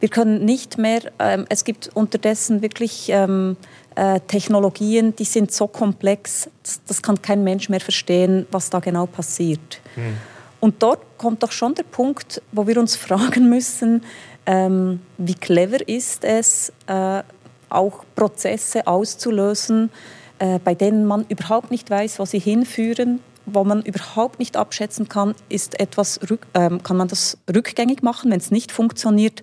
Wir 0.01 0.11
können 0.11 0.45
nicht 0.45 0.77
mehr, 0.77 1.01
ähm, 1.19 1.47
es 1.49 1.65
gibt 1.65 1.89
unterdessen 1.95 2.61
wirklich 2.61 3.09
ähm, 3.09 3.57
äh, 3.95 4.21
Technologien, 4.21 5.17
die 5.17 5.25
sind 5.25 5.51
so 5.51 5.67
komplex, 5.67 6.51
das, 6.63 6.81
das, 6.87 7.01
kann 7.01 7.23
kein 7.23 7.43
Mensch 7.43 7.71
mehr 7.71 7.81
verstehen, 7.81 8.47
was 8.51 8.69
da 8.69 8.81
genau 8.81 9.07
passiert. 9.07 9.81
Hm. 9.95 10.17
Und 10.61 10.83
dort 10.83 11.01
kommt 11.18 11.42
doch 11.42 11.53
schon 11.53 11.75
der 11.75 11.83
Punkt, 11.85 12.42
wo 12.53 12.66
wir 12.66 12.79
uns 12.79 12.96
fragen 13.07 13.49
müssen, 13.49 14.05
ähm, 14.46 15.01
wie 15.18 15.35
clever 15.35 15.87
ist 15.88 16.25
es, 16.25 16.73
äh, 16.87 17.23
auch 17.68 18.05
Prozesse 18.16 18.87
auszulösen, 18.87 19.90
äh, 20.38 20.59
bei 20.59 20.75
denen 20.75 21.05
man 21.05 21.25
überhaupt 21.29 21.70
nicht 21.70 21.88
weiß, 21.88 22.18
wo 22.18 22.25
sie 22.25 22.38
hinführen, 22.38 23.20
wo 23.46 23.64
man 23.64 23.83
überhaupt 23.83 24.38
nicht 24.38 24.57
abschätzen 24.57 25.09
kann, 25.09 25.35
ist 25.49 25.79
etwas 25.79 26.18
äh, 26.18 26.79
kann 26.83 26.96
man 26.96 27.09
das 27.09 27.38
rückgängig 27.53 28.03
machen, 28.03 28.31
wenn 28.31 28.38
es 28.38 28.51
nicht 28.51 28.73
funktioniert. 28.73 29.42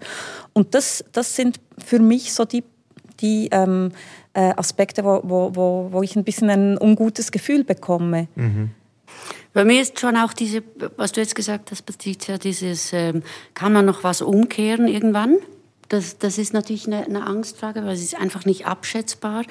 Und 0.54 0.76
das, 0.76 1.04
das 1.12 1.36
sind 1.36 1.60
für 1.78 2.00
mich 2.00 2.34
so 2.34 2.46
die, 2.46 2.64
die 3.20 3.50
ähm, 3.52 3.92
äh, 4.34 4.54
Aspekte, 4.56 5.04
wo, 5.04 5.22
wo, 5.24 5.90
wo 5.92 6.04
ich 6.04 6.16
ein 6.16 6.24
bisschen 6.24 6.50
ein 6.50 6.78
ungutes 6.78 7.32
Gefühl 7.32 7.64
bekomme. 7.64 8.28
Mhm. 8.36 8.72
Bei 9.58 9.66
mir 9.66 9.82
ist 9.82 10.00
schon 10.00 10.18
auch 10.18 10.34
diese, 10.34 10.62
was 10.98 11.14
du 11.14 11.20
jetzt 11.20 11.34
gesagt 11.34 11.72
hast, 11.72 11.84
Patricia, 11.84 12.38
dieses, 12.38 12.94
ähm, 12.94 13.24
kann 13.56 13.74
man 13.74 13.88
noch 13.88 14.04
was 14.04 14.22
umkehren 14.22 14.88
irgendwann? 14.88 15.38
Das, 15.90 16.20
das 16.20 16.38
ist 16.38 16.54
natürlich 16.54 16.86
eine, 16.86 17.06
eine, 17.06 17.26
Angstfrage, 17.26 17.84
weil 17.84 17.96
es 17.96 18.04
ist 18.04 18.14
einfach 18.14 18.46
nicht 18.46 18.68
abschätzbar. 18.68 19.46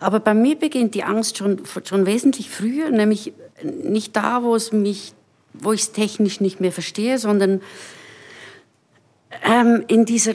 Aber 0.00 0.18
bei 0.18 0.34
mir 0.34 0.58
beginnt 0.58 0.96
die 0.96 1.04
Angst 1.04 1.38
schon, 1.38 1.62
schon 1.84 2.06
wesentlich 2.06 2.50
früher, 2.50 2.90
nämlich 2.90 3.34
nicht 3.62 4.16
da, 4.16 4.42
wo 4.42 4.56
es 4.56 4.72
mich, 4.72 5.12
wo 5.52 5.72
ich 5.72 5.82
es 5.82 5.92
technisch 5.92 6.40
nicht 6.40 6.58
mehr 6.58 6.72
verstehe, 6.72 7.16
sondern 7.20 7.60
ähm, 9.44 9.84
in 9.86 10.06
dieser 10.06 10.34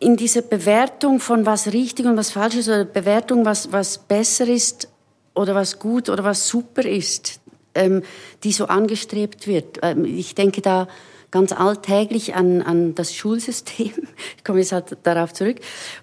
in 0.00 0.16
dieser 0.16 0.42
Bewertung 0.42 1.20
von 1.20 1.46
was 1.46 1.72
richtig 1.72 2.06
und 2.06 2.16
was 2.16 2.32
falsch 2.32 2.56
ist 2.56 2.68
oder 2.68 2.84
Bewertung, 2.84 3.44
was, 3.44 3.70
was 3.70 3.98
besser 3.98 4.48
ist 4.48 4.88
oder 5.34 5.54
was 5.54 5.78
gut 5.78 6.08
oder 6.08 6.24
was 6.24 6.48
super 6.48 6.84
ist 6.84 7.37
ähm, 7.78 8.02
die 8.44 8.52
so 8.52 8.66
angestrebt 8.66 9.46
wird. 9.46 9.78
Ähm, 9.82 10.04
ich 10.04 10.34
denke 10.34 10.60
da 10.60 10.88
ganz 11.30 11.52
alltäglich 11.52 12.34
an, 12.34 12.62
an 12.62 12.94
das 12.94 13.14
Schulsystem, 13.14 13.92
ich 14.36 14.44
komme 14.44 14.60
jetzt 14.60 14.72
halt 14.72 14.96
darauf 15.02 15.32
zurück, 15.32 15.56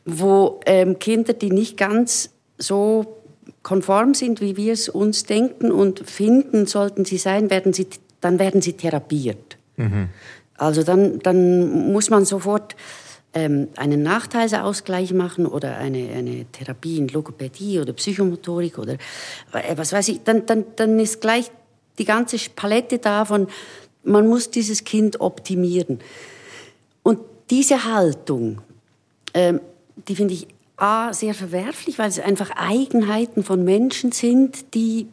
wo 0.05 0.59
ähm, 0.65 0.99
Kinder, 0.99 1.33
die 1.33 1.51
nicht 1.51 1.77
ganz 1.77 2.31
so 2.57 3.21
konform 3.63 4.13
sind, 4.13 4.41
wie 4.41 4.57
wir 4.57 4.73
es 4.73 4.89
uns 4.89 5.23
denken 5.23 5.71
und 5.71 6.07
finden, 6.07 6.67
sollten 6.67 7.03
sie 7.03 7.17
sein, 7.17 7.49
werden 7.49 7.73
sie, 7.73 7.87
dann 8.21 8.39
werden 8.39 8.61
sie 8.61 8.73
therapiert. 8.73 9.57
Mhm. 9.77 10.09
Also 10.57 10.83
dann, 10.83 11.19
dann 11.19 11.91
muss 11.91 12.09
man 12.09 12.25
sofort 12.25 12.75
ähm, 13.33 13.67
einen 13.75 14.03
Nachteilsausgleich 14.03 15.13
machen 15.13 15.45
oder 15.45 15.77
eine, 15.77 16.09
eine 16.09 16.45
Therapie 16.45 16.97
in 16.97 17.07
Logopädie 17.07 17.79
oder 17.79 17.93
Psychomotorik 17.93 18.77
oder 18.77 18.93
äh, 19.51 19.75
was 19.75 19.91
weiß 19.91 20.07
ich, 20.09 20.23
dann, 20.23 20.45
dann, 20.45 20.63
dann 20.75 20.99
ist 20.99 21.19
gleich 21.19 21.51
die 21.97 22.05
ganze 22.05 22.37
Palette 22.55 22.97
davon, 22.99 23.47
man 24.03 24.27
muss 24.27 24.51
dieses 24.51 24.83
Kind 24.83 25.19
optimieren. 25.19 25.99
Und 27.03 27.19
diese 27.49 27.85
Haltung, 27.85 28.61
ähm, 29.33 29.59
die 30.07 30.15
finde 30.15 30.33
ich 30.33 30.47
A, 30.77 31.13
sehr 31.13 31.33
verwerflich, 31.33 31.97
weil 31.99 32.09
es 32.09 32.19
einfach 32.19 32.51
Eigenheiten 32.51 33.43
von 33.43 33.63
Menschen 33.63 34.11
sind, 34.11 34.73
die, 34.73 35.07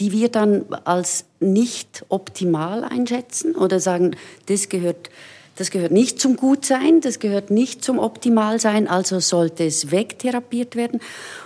die 0.00 0.10
wir 0.10 0.30
dann 0.30 0.64
als 0.84 1.26
nicht 1.38 2.04
optimal 2.08 2.82
einschätzen 2.82 3.54
oder 3.54 3.78
sagen, 3.78 4.16
das 4.46 4.68
gehört, 4.68 5.10
das 5.54 5.70
gehört 5.70 5.92
nicht 5.92 6.20
zum 6.20 6.36
Gutsein, 6.36 7.00
das 7.00 7.20
gehört 7.20 7.50
nicht 7.50 7.84
zum 7.84 8.00
Optimalsein, 8.00 8.88
also 8.88 9.20
sollte 9.20 9.64
es 9.64 9.92
wegtherapiert 9.92 10.74
werden. 10.74 11.00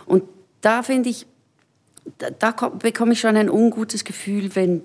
Und 0.07 0.23
da 0.63 0.83
finde 0.83 1.11
ich, 1.11 1.27
da, 2.19 2.31
da 2.31 2.69
bekomme 2.69 3.13
ich 3.13 3.21
schon 3.21 3.37
ein 3.37 3.51
ungutes 3.51 4.05
Gefühl, 4.05 4.55
wenn 4.55 4.83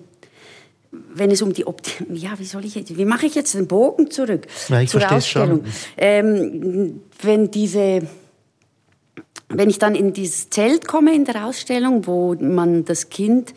wenn 0.92 1.32
es 1.32 1.42
um 1.42 1.54
die 1.54 1.66
Optik, 1.66 2.06
ja, 2.14 2.38
wie 2.38 2.46
soll 2.46 2.66
ich 2.66 2.76
jetzt, 2.76 2.98
wie 2.98 3.06
mache 3.06 3.26
ich 3.26 3.36
jetzt 3.36 3.54
den 3.54 3.68
Bogen 3.68 4.12
zurück 4.12 4.46
ja, 4.68 4.82
ich 4.82 4.90
zur 4.90 5.10
Ausstellung? 5.10 5.64
Ähm, 5.96 7.02
wenn 7.22 7.50
diese, 7.50 8.02
wenn 9.48 9.70
ich 9.70 9.80
dann 9.80 9.96
in 9.96 10.12
dieses 10.12 10.50
Zelt 10.50 10.88
komme 10.88 11.14
in 11.16 11.24
der 11.24 11.46
Ausstellung, 11.46 12.08
wo 12.08 12.36
man 12.36 12.84
das 12.84 13.10
Kind 13.10 13.54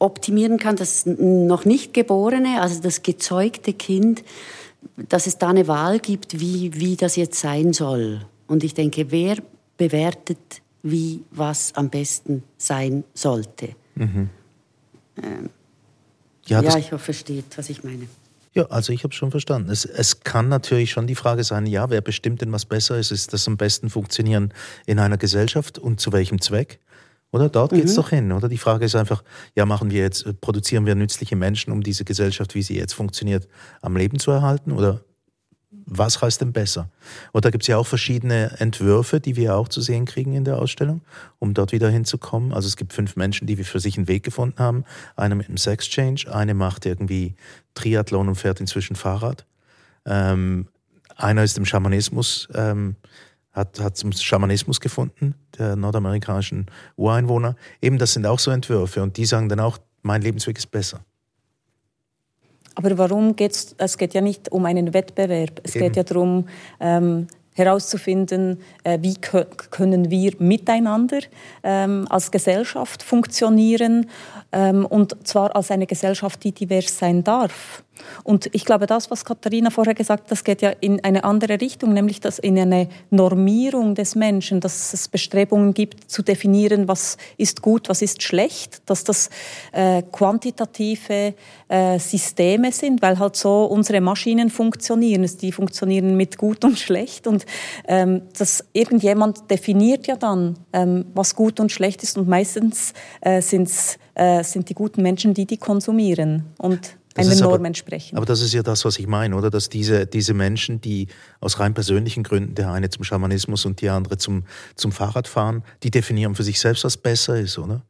optimieren 0.00 0.58
kann, 0.58 0.76
das 0.76 1.06
noch 1.06 1.64
nicht 1.64 1.94
geborene, 1.94 2.60
also 2.60 2.80
das 2.82 3.02
gezeugte 3.02 3.72
Kind, 3.72 4.24
dass 4.96 5.26
es 5.26 5.38
da 5.38 5.48
eine 5.48 5.68
Wahl 5.68 5.98
gibt, 6.00 6.40
wie, 6.40 6.72
wie 6.74 6.96
das 6.96 7.16
jetzt 7.16 7.40
sein 7.40 7.72
soll. 7.72 8.22
Und 8.46 8.64
ich 8.64 8.74
denke, 8.74 9.10
wer 9.10 9.36
bewertet, 9.76 10.38
wie 10.82 11.24
was 11.30 11.74
am 11.74 11.90
besten 11.90 12.42
sein 12.56 13.04
sollte? 13.14 13.74
Mhm. 13.94 14.30
Ähm, 15.22 15.50
ja, 16.46 16.62
ja 16.62 16.76
ich 16.76 16.92
hoffe, 16.92 17.04
versteht, 17.04 17.56
was 17.56 17.68
ich 17.68 17.84
meine. 17.84 18.08
Ja, 18.54 18.64
also 18.66 18.92
ich 18.92 19.04
habe 19.04 19.14
schon 19.14 19.30
verstanden. 19.30 19.70
Es, 19.70 19.84
es 19.84 20.20
kann 20.20 20.48
natürlich 20.48 20.90
schon 20.90 21.06
die 21.06 21.14
Frage 21.14 21.44
sein, 21.44 21.66
ja, 21.66 21.90
wer 21.90 22.00
bestimmt 22.00 22.40
denn, 22.40 22.50
was 22.52 22.64
besser 22.64 22.98
ist? 22.98 23.10
Ist 23.10 23.32
das 23.32 23.46
am 23.46 23.56
besten 23.56 23.90
funktionieren 23.90 24.52
in 24.86 24.98
einer 24.98 25.18
Gesellschaft 25.18 25.78
und 25.78 26.00
zu 26.00 26.12
welchem 26.12 26.40
Zweck? 26.40 26.80
Oder 27.30 27.50
dort 27.50 27.72
geht 27.72 27.84
es 27.84 27.92
mhm. 27.92 27.96
doch 27.96 28.08
hin, 28.08 28.32
oder? 28.32 28.48
Die 28.48 28.56
Frage 28.56 28.86
ist 28.86 28.96
einfach, 28.96 29.22
ja, 29.54 29.66
machen 29.66 29.90
wir 29.90 30.00
jetzt, 30.00 30.40
produzieren 30.40 30.86
wir 30.86 30.94
nützliche 30.94 31.36
Menschen, 31.36 31.72
um 31.72 31.82
diese 31.82 32.04
Gesellschaft, 32.04 32.54
wie 32.54 32.62
sie 32.62 32.76
jetzt 32.76 32.94
funktioniert, 32.94 33.46
am 33.82 33.96
Leben 33.96 34.18
zu 34.18 34.30
erhalten? 34.30 34.72
Oder 34.72 35.02
was 35.90 36.20
heißt 36.20 36.40
denn 36.42 36.52
besser? 36.52 36.90
Und 37.32 37.44
da 37.44 37.50
gibt 37.50 37.64
es 37.64 37.68
ja 37.68 37.78
auch 37.78 37.86
verschiedene 37.86 38.60
Entwürfe, 38.60 39.20
die 39.20 39.36
wir 39.36 39.56
auch 39.56 39.68
zu 39.68 39.80
sehen 39.80 40.04
kriegen 40.04 40.34
in 40.34 40.44
der 40.44 40.58
Ausstellung, 40.58 41.00
um 41.38 41.54
dort 41.54 41.72
wieder 41.72 41.88
hinzukommen. 41.88 42.52
Also 42.52 42.68
es 42.68 42.76
gibt 42.76 42.92
fünf 42.92 43.16
Menschen, 43.16 43.46
die 43.46 43.56
für 43.56 43.80
sich 43.80 43.96
einen 43.96 44.06
Weg 44.06 44.22
gefunden 44.22 44.58
haben. 44.58 44.84
Eine 45.16 45.34
mit 45.34 45.48
einem 45.48 45.56
Sex-Change, 45.56 46.32
eine 46.32 46.52
macht 46.52 46.84
irgendwie 46.84 47.34
Triathlon 47.74 48.28
und 48.28 48.34
fährt 48.34 48.60
inzwischen 48.60 48.96
Fahrrad. 48.96 49.46
Ähm, 50.04 50.68
einer 51.16 51.42
ist 51.42 51.56
im 51.56 51.64
Schamanismus, 51.64 52.48
ähm, 52.54 52.96
hat, 53.52 53.80
hat 53.80 53.96
zum 53.96 54.12
Schamanismus 54.12 54.80
gefunden, 54.80 55.34
der 55.58 55.74
nordamerikanischen 55.74 56.66
Ureinwohner. 56.96 57.56
Eben, 57.80 57.98
das 57.98 58.12
sind 58.12 58.26
auch 58.26 58.38
so 58.38 58.50
Entwürfe 58.50 59.02
und 59.02 59.16
die 59.16 59.24
sagen 59.24 59.48
dann 59.48 59.60
auch, 59.60 59.78
mein 60.02 60.22
Lebensweg 60.22 60.58
ist 60.58 60.70
besser. 60.70 61.00
Aber 62.78 62.96
warum 62.96 63.34
geht 63.34 63.50
es? 63.50 63.74
Es 63.76 63.98
geht 63.98 64.14
ja 64.14 64.20
nicht 64.20 64.52
um 64.52 64.64
einen 64.64 64.94
Wettbewerb. 64.94 65.60
Es 65.64 65.74
Eben. 65.74 65.86
geht 65.86 65.96
ja 65.96 66.04
darum, 66.04 66.46
ähm, 66.78 67.26
herauszufinden, 67.54 68.60
äh, 68.84 68.98
wie 69.02 69.16
können 69.16 70.10
wir 70.10 70.32
miteinander 70.38 71.18
ähm, 71.64 72.06
als 72.08 72.30
Gesellschaft 72.30 73.02
funktionieren 73.02 74.08
ähm, 74.52 74.86
und 74.86 75.26
zwar 75.26 75.56
als 75.56 75.72
eine 75.72 75.88
Gesellschaft, 75.88 76.44
die 76.44 76.52
divers 76.52 76.96
sein 76.96 77.24
darf. 77.24 77.82
Und 78.24 78.48
ich 78.52 78.64
glaube, 78.64 78.86
das, 78.86 79.10
was 79.10 79.24
Katharina 79.24 79.70
vorher 79.70 79.94
gesagt 79.94 80.24
hat, 80.24 80.30
das 80.30 80.44
geht 80.44 80.62
ja 80.62 80.70
in 80.80 81.02
eine 81.04 81.24
andere 81.24 81.60
Richtung, 81.60 81.92
nämlich 81.92 82.20
dass 82.20 82.38
in 82.38 82.58
eine 82.58 82.88
Normierung 83.10 83.94
des 83.94 84.14
Menschen, 84.14 84.60
dass 84.60 84.92
es 84.92 85.08
Bestrebungen 85.08 85.74
gibt, 85.74 86.10
zu 86.10 86.22
definieren, 86.22 86.88
was 86.88 87.16
ist 87.36 87.62
gut, 87.62 87.88
was 87.88 88.02
ist 88.02 88.22
schlecht, 88.22 88.82
dass 88.86 89.04
das 89.04 89.30
äh, 89.72 90.02
quantitative 90.12 91.34
äh, 91.68 91.98
Systeme 91.98 92.72
sind, 92.72 93.02
weil 93.02 93.18
halt 93.18 93.36
so 93.36 93.64
unsere 93.64 94.00
Maschinen 94.00 94.50
funktionieren. 94.50 95.28
Die 95.40 95.52
funktionieren 95.52 96.16
mit 96.16 96.38
gut 96.38 96.64
und 96.64 96.78
schlecht 96.78 97.26
und 97.26 97.46
ähm, 97.86 98.22
dass 98.38 98.64
irgendjemand 98.72 99.50
definiert 99.50 100.06
ja 100.06 100.16
dann, 100.16 100.58
ähm, 100.72 101.06
was 101.14 101.34
gut 101.34 101.60
und 101.60 101.72
schlecht 101.72 102.02
ist 102.02 102.18
und 102.18 102.28
meistens 102.28 102.92
äh, 103.20 103.40
sind's, 103.40 103.98
äh, 104.14 104.42
sind 104.42 104.68
die 104.68 104.74
guten 104.74 105.02
Menschen 105.02 105.34
die, 105.34 105.46
die 105.46 105.56
konsumieren. 105.56 106.44
Und 106.58 106.97
eine 107.18 107.36
Norm 107.36 107.54
aber, 107.54 107.66
entsprechen. 107.66 108.16
Aber 108.16 108.26
das 108.26 108.40
ist 108.40 108.52
ja 108.52 108.62
das, 108.62 108.84
was 108.84 108.98
ich 108.98 109.06
meine, 109.06 109.36
oder? 109.36 109.50
Dass 109.50 109.68
diese, 109.68 110.06
diese 110.06 110.34
Menschen, 110.34 110.80
die 110.80 111.08
aus 111.40 111.58
rein 111.58 111.74
persönlichen 111.74 112.22
Gründen, 112.22 112.54
der 112.54 112.70
eine 112.70 112.90
zum 112.90 113.04
Schamanismus 113.04 113.64
und 113.64 113.80
die 113.80 113.88
andere 113.88 114.18
zum, 114.18 114.44
zum 114.74 114.92
Fahrradfahren, 114.92 115.62
die 115.82 115.90
definieren 115.90 116.34
für 116.34 116.44
sich 116.44 116.60
selbst, 116.60 116.84
was 116.84 116.96
besser 116.96 117.38
ist, 117.38 117.58
oder? 117.58 117.82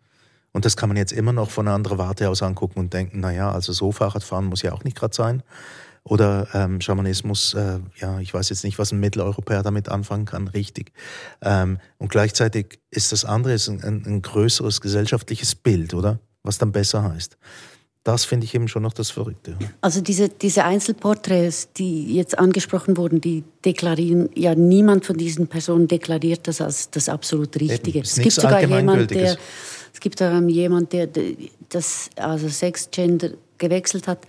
Und 0.53 0.65
das 0.65 0.77
kann 0.77 0.89
man 0.89 0.97
jetzt 0.97 1.13
immer 1.13 1.33
noch 1.33 1.51
von 1.51 1.67
einer 1.67 1.75
anderen 1.75 1.99
Warte 1.99 2.29
aus 2.29 2.43
angucken 2.43 2.79
und 2.81 2.93
denken, 2.95 3.21
naja, 3.21 3.53
also 3.53 3.73
so 3.73 3.93
Fahrradfahren 3.93 4.47
muss 4.47 4.63
ja 4.63 4.73
auch 4.73 4.83
nicht 4.83 4.97
gerade 4.97 5.15
sein. 5.15 5.43
Oder 6.05 6.49
ähm, 6.55 6.81
Schamanismus, 6.81 7.53
äh, 7.53 7.81
ja, 7.97 8.19
ich 8.19 8.33
weiß 8.33 8.49
jetzt 8.49 8.65
nicht, 8.65 8.79
was 8.79 8.93
ein 8.93 9.01
Mitteleuropäer 9.01 9.63
damit 9.63 9.91
anfangen 9.91 10.25
kann, 10.25 10.49
richtig. 10.49 10.93
Ähm, 11.43 11.79
und 11.99 12.09
gleichzeitig 12.09 12.81
ist 12.91 13.13
das 13.13 13.27
andere 13.27 13.53
ist 13.53 13.69
ein, 13.69 13.85
ein, 13.85 14.07
ein 14.07 14.23
größeres 14.23 14.81
gesellschaftliches 14.81 15.55
Bild, 15.55 15.93
oder? 15.93 16.19
Was 16.43 16.57
dann 16.57 16.73
besser 16.73 17.03
heißt 17.03 17.37
das 18.09 18.25
finde 18.25 18.47
ich 18.47 18.55
eben 18.55 18.69
schon 18.69 18.85
noch 18.85 18.95
das 18.95 19.11
Verrückte. 19.11 19.55
Also 19.83 20.01
diese, 20.01 20.31
diese 20.31 20.65
Einzelporträts, 20.65 21.75
die 21.75 22.15
jetzt 22.15 22.39
angesprochen 22.39 22.97
wurden, 22.97 23.21
die 23.21 23.45
deklarieren, 23.67 24.31
ja 24.35 24.55
niemand 24.55 25.05
von 25.05 25.19
diesen 25.19 25.47
Personen 25.47 25.89
deklariert 25.89 26.49
das 26.49 26.63
als 26.63 26.89
das 26.89 27.11
absolut 27.11 27.55
Richtige. 27.61 28.01
Es, 28.01 28.17
es 28.17 28.23
gibt 28.23 28.33
sogar 28.33 28.63
jemand, 28.63 29.11
der, 29.11 29.37
es 29.93 30.01
gibt 30.01 30.19
sogar 30.19 30.41
jemand, 30.41 30.95
der 30.95 31.07
das 31.69 32.09
also 32.17 32.49
Sex-Gender 32.49 33.33
gewechselt 33.59 34.09
hat 34.09 34.21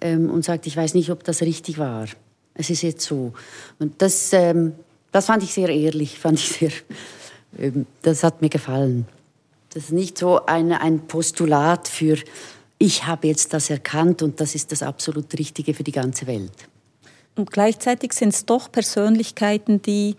ähm, 0.00 0.30
und 0.30 0.44
sagt, 0.44 0.68
ich 0.68 0.76
weiß 0.76 0.94
nicht, 0.94 1.10
ob 1.10 1.24
das 1.24 1.42
richtig 1.42 1.78
war. 1.78 2.06
Es 2.54 2.70
ist 2.70 2.82
jetzt 2.82 3.00
so. 3.00 3.32
Und 3.80 4.00
das, 4.02 4.32
ähm, 4.34 4.72
das 5.10 5.26
fand 5.26 5.42
ich 5.42 5.52
sehr 5.52 5.68
ehrlich, 5.68 6.16
fand 6.20 6.38
ich 6.38 6.48
sehr, 6.48 6.70
ähm, 7.58 7.86
das 8.02 8.22
hat 8.22 8.40
mir 8.40 8.50
gefallen. 8.50 9.08
Das 9.74 9.86
ist 9.86 9.92
nicht 9.92 10.16
so 10.16 10.46
ein, 10.46 10.70
ein 10.70 11.08
Postulat 11.08 11.88
für 11.88 12.18
ich 12.78 13.06
habe 13.06 13.28
jetzt 13.28 13.52
das 13.52 13.70
erkannt 13.70 14.22
und 14.22 14.40
das 14.40 14.54
ist 14.54 14.72
das 14.72 14.82
absolut 14.82 15.32
Richtige 15.38 15.74
für 15.74 15.84
die 15.84 15.92
ganze 15.92 16.26
Welt. 16.26 16.68
Und 17.36 17.50
gleichzeitig 17.50 18.14
sind 18.14 18.30
es 18.30 18.46
doch 18.46 18.72
Persönlichkeiten, 18.72 19.82
die 19.82 20.16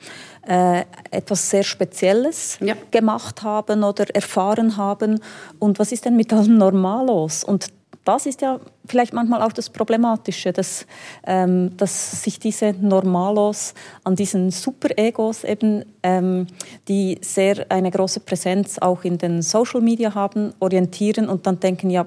äh, 0.47 0.83
etwas 1.09 1.49
sehr 1.49 1.63
Spezielles 1.63 2.59
ja. 2.61 2.75
gemacht 2.91 3.41
haben 3.41 3.83
oder 3.83 4.05
erfahren 4.15 4.77
haben. 4.77 5.19
Und 5.57 5.79
was 5.79 5.91
ist 5.91 6.05
denn 6.05 6.15
mit 6.15 6.31
allen 6.31 6.57
Normalos? 6.57 7.43
Und 7.43 7.69
das 8.07 8.25
ist 8.25 8.41
ja 8.41 8.59
vielleicht 8.85 9.11
manchmal 9.11 9.41
auch 9.41 9.51
das 9.51 9.69
Problematische, 9.69 10.53
dass, 10.53 10.87
ähm, 11.25 11.75
dass 11.75 12.23
sich 12.23 12.39
diese 12.39 12.71
Normalos 12.71 13.73
an 14.05 14.15
diesen 14.15 14.49
Super-Egos 14.49 15.43
eben, 15.43 15.83
ähm, 16.03 16.47
die 16.87 17.17
sehr 17.21 17.65
eine 17.69 17.91
große 17.91 18.21
Präsenz 18.21 18.79
auch 18.79 19.03
in 19.03 19.17
den 19.17 19.41
Social 19.41 19.81
Media 19.81 20.15
haben, 20.15 20.53
orientieren 20.59 21.27
und 21.27 21.45
dann 21.47 21.59
denken, 21.59 21.89
ja, 21.89 22.05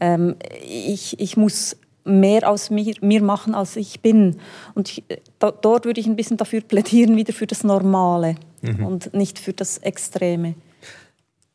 ähm, 0.00 0.36
ich, 0.64 1.18
ich 1.18 1.36
muss 1.36 1.76
mehr 2.04 2.48
aus 2.48 2.70
mir, 2.70 2.94
mir 3.00 3.22
machen, 3.22 3.56
als 3.56 3.74
ich 3.74 4.00
bin. 4.00 4.38
Und 4.74 4.90
ich, 4.90 5.04
da, 5.40 5.50
dort 5.50 5.86
würde 5.86 6.00
ich 6.00 6.06
ein 6.06 6.16
bisschen 6.16 6.36
dafür 6.36 6.60
plädieren, 6.60 7.16
wieder 7.16 7.32
für 7.32 7.48
das 7.48 7.64
Normale 7.64 8.36
mhm. 8.60 8.86
und 8.86 9.14
nicht 9.14 9.40
für 9.40 9.52
das 9.52 9.78
Extreme. 9.78 10.54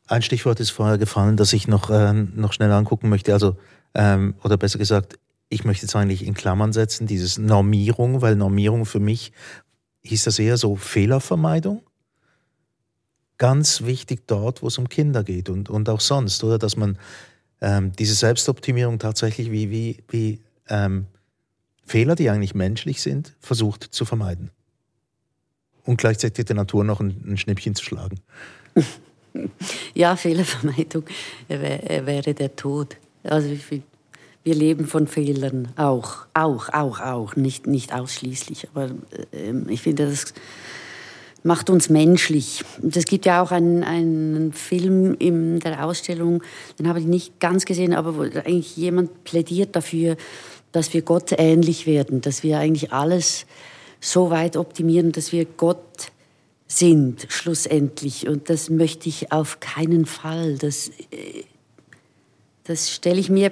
Ein 0.08 0.22
Stichwort 0.22 0.58
ist 0.58 0.70
vorher 0.70 0.96
gefallen, 0.96 1.36
das 1.36 1.52
ich 1.52 1.68
noch, 1.68 1.90
äh, 1.90 2.12
noch 2.12 2.54
schnell 2.54 2.72
angucken 2.72 3.10
möchte. 3.10 3.34
Also 3.34 3.56
ähm, 3.94 4.34
oder 4.42 4.56
besser 4.56 4.78
gesagt, 4.78 5.18
ich 5.48 5.64
möchte 5.64 5.86
es 5.86 5.96
eigentlich 5.96 6.26
in 6.26 6.34
Klammern 6.34 6.72
setzen, 6.72 7.06
dieses 7.06 7.38
Normierung, 7.38 8.20
weil 8.20 8.36
Normierung 8.36 8.84
für 8.84 9.00
mich 9.00 9.32
hieß 10.02 10.24
das 10.24 10.38
eher 10.38 10.56
so 10.56 10.76
Fehlervermeidung. 10.76 11.82
Ganz 13.38 13.82
wichtig 13.82 14.26
dort, 14.26 14.62
wo 14.62 14.66
es 14.66 14.78
um 14.78 14.88
Kinder 14.88 15.24
geht 15.24 15.48
und, 15.48 15.70
und 15.70 15.88
auch 15.88 16.00
sonst, 16.00 16.42
oder? 16.44 16.58
Dass 16.58 16.76
man 16.76 16.98
ähm, 17.60 17.92
diese 17.92 18.14
Selbstoptimierung 18.14 18.98
tatsächlich 18.98 19.50
wie, 19.50 19.70
wie, 19.70 20.02
wie 20.08 20.40
ähm, 20.68 21.06
Fehler, 21.84 22.14
die 22.14 22.30
eigentlich 22.30 22.54
menschlich 22.54 23.00
sind, 23.00 23.36
versucht 23.40 23.84
zu 23.84 24.04
vermeiden. 24.04 24.50
Und 25.84 25.96
gleichzeitig 25.96 26.44
der 26.44 26.56
Natur 26.56 26.84
noch 26.84 27.00
ein, 27.00 27.24
ein 27.26 27.36
Schnippchen 27.36 27.74
zu 27.74 27.84
schlagen. 27.84 28.20
Ja, 29.94 30.16
Fehlervermeidung 30.16 31.04
wäre 31.48 32.34
der 32.34 32.56
Tod. 32.56 32.96
Also 33.22 33.48
wir 34.44 34.54
leben 34.54 34.86
von 34.86 35.06
Fehlern 35.06 35.68
auch, 35.76 36.26
auch, 36.34 36.70
auch, 36.72 37.00
auch, 37.00 37.36
nicht, 37.36 37.66
nicht 37.66 37.92
ausschließlich. 37.92 38.68
Aber 38.72 38.86
äh, 39.32 39.52
ich 39.68 39.82
finde, 39.82 40.08
das 40.08 40.32
macht 41.42 41.70
uns 41.70 41.90
menschlich. 41.90 42.64
Es 42.90 43.04
gibt 43.04 43.26
ja 43.26 43.42
auch 43.42 43.50
einen, 43.50 43.84
einen 43.84 44.52
Film 44.52 45.14
in 45.18 45.60
der 45.60 45.84
Ausstellung, 45.84 46.42
den 46.78 46.88
habe 46.88 47.00
ich 47.00 47.06
nicht 47.06 47.40
ganz 47.40 47.64
gesehen, 47.64 47.94
aber 47.94 48.16
wo 48.16 48.22
eigentlich 48.22 48.76
jemand 48.76 49.24
plädiert 49.24 49.76
dafür, 49.76 50.16
dass 50.72 50.92
wir 50.94 51.02
Gott 51.02 51.32
ähnlich 51.36 51.86
werden, 51.86 52.20
dass 52.20 52.42
wir 52.42 52.58
eigentlich 52.58 52.92
alles 52.92 53.46
so 54.00 54.30
weit 54.30 54.56
optimieren, 54.56 55.12
dass 55.12 55.32
wir 55.32 55.44
Gott 55.44 56.12
sind, 56.66 57.26
schlussendlich. 57.30 58.28
Und 58.28 58.50
das 58.50 58.68
möchte 58.70 59.08
ich 59.08 59.32
auf 59.32 59.60
keinen 59.60 60.06
Fall. 60.06 60.58
Das, 60.58 60.88
äh, 61.10 61.44
das 62.68 62.90
stelle 62.90 63.18
ich 63.18 63.30
mir. 63.30 63.50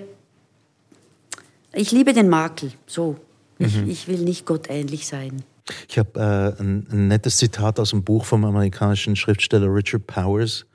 Ich 1.72 1.90
liebe 1.90 2.12
den 2.12 2.28
Makel, 2.28 2.72
so. 2.86 3.16
Mhm. 3.58 3.66
Ich, 3.66 3.88
ich, 3.88 4.08
will 4.08 4.18
nicht 4.18 4.46
Gott 4.46 4.68
ähnlich 4.68 5.06
sein. 5.06 5.42
Ich 5.88 5.98
habe 5.98 6.20
äh, 6.58 6.62
ein, 6.62 6.86
ein, 6.90 7.08
nettes 7.08 7.38
Zitat 7.38 7.80
aus 7.80 7.90
dem 7.90 8.04
Buch 8.04 8.24
vom 8.24 8.44
amerikanischen 8.44 9.16
Schriftsteller 9.16 9.74
Richard 9.74 10.06
Powers 10.06 10.66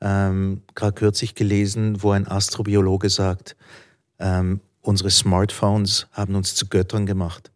ähm, 0.00 0.62
gerade 0.74 0.92
kürzlich 0.92 1.34
gelesen, 1.34 2.02
wo 2.02 2.10
ein 2.10 2.26
Astrobiologe 2.26 3.08
sagt, 3.08 3.56
ähm, 4.18 4.60
unsere 4.82 5.10
Smartphones 5.10 6.06
haben 6.12 6.34
uns 6.34 6.54
zu 6.54 6.66
Göttern 6.66 7.06
gemacht. 7.06 7.50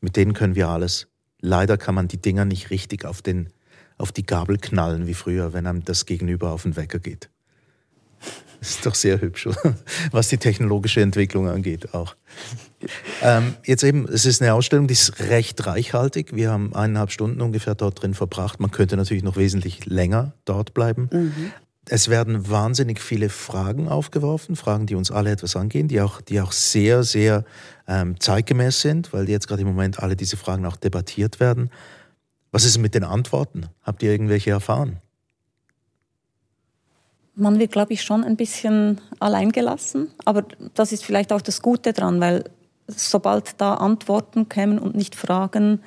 Mit 0.00 0.16
denen 0.16 0.32
können 0.32 0.54
wir 0.54 0.68
alles. 0.68 1.08
Leider 1.40 1.78
kann 1.78 1.94
man 1.94 2.08
die 2.08 2.20
Dinger 2.20 2.44
nicht 2.44 2.70
richtig 2.70 3.04
auf, 3.04 3.22
den, 3.22 3.50
auf 3.98 4.12
die 4.12 4.26
Gabel 4.26 4.58
knallen 4.58 5.06
wie 5.06 5.14
früher, 5.14 5.52
wenn 5.52 5.66
einem 5.66 5.84
das 5.84 6.06
Gegenüber 6.06 6.52
auf 6.52 6.62
den 6.62 6.76
Wecker 6.76 6.98
geht. 6.98 7.30
Das 8.60 8.70
ist 8.70 8.86
doch 8.86 8.94
sehr 8.94 9.20
hübsch, 9.20 9.48
was 10.10 10.28
die 10.28 10.38
technologische 10.38 11.00
Entwicklung 11.00 11.48
angeht 11.48 11.94
auch. 11.94 12.16
Ähm, 13.22 13.54
jetzt 13.64 13.82
eben, 13.84 14.06
es 14.08 14.26
ist 14.26 14.42
eine 14.42 14.54
Ausstellung, 14.54 14.86
die 14.86 14.92
ist 14.92 15.18
recht 15.20 15.66
reichhaltig. 15.66 16.34
Wir 16.34 16.50
haben 16.50 16.74
eineinhalb 16.74 17.10
Stunden 17.10 17.40
ungefähr 17.40 17.74
dort 17.74 18.02
drin 18.02 18.14
verbracht. 18.14 18.60
Man 18.60 18.70
könnte 18.70 18.96
natürlich 18.96 19.22
noch 19.22 19.36
wesentlich 19.36 19.86
länger 19.86 20.34
dort 20.44 20.74
bleiben. 20.74 21.08
Mhm. 21.12 21.52
Es 21.88 22.08
werden 22.08 22.50
wahnsinnig 22.50 23.00
viele 23.00 23.28
Fragen 23.28 23.88
aufgeworfen, 23.88 24.56
Fragen, 24.56 24.86
die 24.86 24.96
uns 24.96 25.12
alle 25.12 25.30
etwas 25.30 25.54
angehen, 25.54 25.86
die 25.86 26.00
auch, 26.00 26.20
die 26.20 26.40
auch 26.40 26.50
sehr, 26.50 27.04
sehr 27.04 27.44
ähm, 27.86 28.18
zeitgemäß 28.18 28.80
sind, 28.80 29.12
weil 29.12 29.28
jetzt 29.28 29.46
gerade 29.46 29.62
im 29.62 29.68
Moment 29.68 30.00
alle 30.00 30.16
diese 30.16 30.36
Fragen 30.36 30.66
auch 30.66 30.76
debattiert 30.76 31.38
werden. 31.38 31.70
Was 32.50 32.64
ist 32.64 32.78
mit 32.78 32.94
den 32.94 33.04
Antworten? 33.04 33.66
Habt 33.82 34.02
ihr 34.02 34.10
irgendwelche 34.10 34.50
erfahren? 34.50 35.00
Man 37.38 37.58
wird, 37.58 37.72
glaube 37.72 37.92
ich, 37.92 38.02
schon 38.02 38.24
ein 38.24 38.36
bisschen 38.36 38.98
alleingelassen, 39.20 40.08
aber 40.24 40.44
das 40.74 40.92
ist 40.92 41.04
vielleicht 41.04 41.32
auch 41.34 41.42
das 41.42 41.60
Gute 41.60 41.92
dran, 41.92 42.18
weil 42.18 42.44
sobald 42.88 43.60
da 43.60 43.74
Antworten 43.74 44.48
kämen 44.48 44.78
und 44.78 44.94
nicht 44.96 45.14
Fragen, 45.14 45.80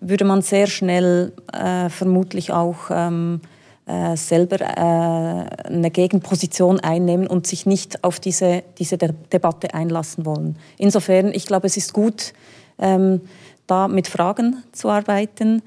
würde 0.00 0.24
man 0.24 0.40
sehr 0.40 0.66
schnell 0.66 1.32
äh, 1.52 1.90
vermutlich 1.90 2.52
auch 2.52 2.90
ähm, 2.90 3.42
äh, 3.86 4.16
selber 4.16 4.60
äh, 4.60 5.66
eine 5.66 5.90
Gegenposition 5.90 6.80
einnehmen 6.80 7.26
und 7.26 7.46
sich 7.46 7.66
nicht 7.66 8.02
auf 8.02 8.18
diese, 8.18 8.62
diese 8.78 8.96
De 8.96 9.12
Debatte 9.30 9.74
einlassen 9.74 10.24
wollen. 10.24 10.56
Insofern, 10.78 11.34
ich 11.34 11.44
glaube, 11.46 11.66
es 11.66 11.76
ist 11.76 11.92
gut, 11.92 12.32
ähm, 12.78 13.20
da 13.66 13.88
mit 13.88 14.08
Fragen 14.08 14.62
zu 14.72 14.88
arbeiten, 14.88 15.62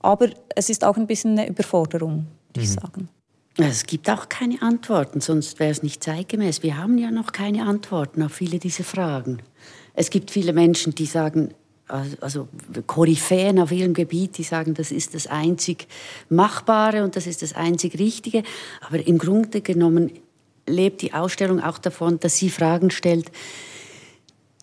aber 0.00 0.30
es 0.54 0.70
ist 0.70 0.84
auch 0.84 0.96
ein 0.96 1.06
bisschen 1.06 1.38
eine 1.38 1.48
Überforderung, 1.48 2.26
würde 2.52 2.64
ich 2.66 2.70
mhm. 2.70 2.80
sagen. 2.80 3.08
Es 3.58 3.86
gibt 3.86 4.10
auch 4.10 4.28
keine 4.28 4.60
Antworten, 4.60 5.22
sonst 5.22 5.58
wäre 5.58 5.70
es 5.70 5.82
nicht 5.82 6.04
zeitgemäß. 6.04 6.62
Wir 6.62 6.76
haben 6.76 6.98
ja 6.98 7.10
noch 7.10 7.32
keine 7.32 7.64
Antworten 7.64 8.22
auf 8.22 8.32
viele 8.32 8.58
dieser 8.58 8.84
Fragen. 8.84 9.38
Es 9.94 10.10
gibt 10.10 10.30
viele 10.30 10.52
Menschen, 10.52 10.94
die 10.94 11.06
sagen, 11.06 11.54
also 11.88 12.48
Koryphäen 12.86 13.58
auf 13.58 13.72
ihrem 13.72 13.94
Gebiet, 13.94 14.36
die 14.36 14.42
sagen, 14.42 14.74
das 14.74 14.90
ist 14.90 15.14
das 15.14 15.26
einzig 15.26 15.86
Machbare 16.28 17.02
und 17.02 17.16
das 17.16 17.26
ist 17.26 17.40
das 17.40 17.54
einzig 17.54 17.98
Richtige. 17.98 18.42
Aber 18.86 19.06
im 19.06 19.16
Grunde 19.16 19.62
genommen 19.62 20.12
lebt 20.66 21.00
die 21.00 21.14
Ausstellung 21.14 21.62
auch 21.62 21.78
davon, 21.78 22.20
dass 22.20 22.36
sie 22.36 22.50
Fragen 22.50 22.90
stellt, 22.90 23.30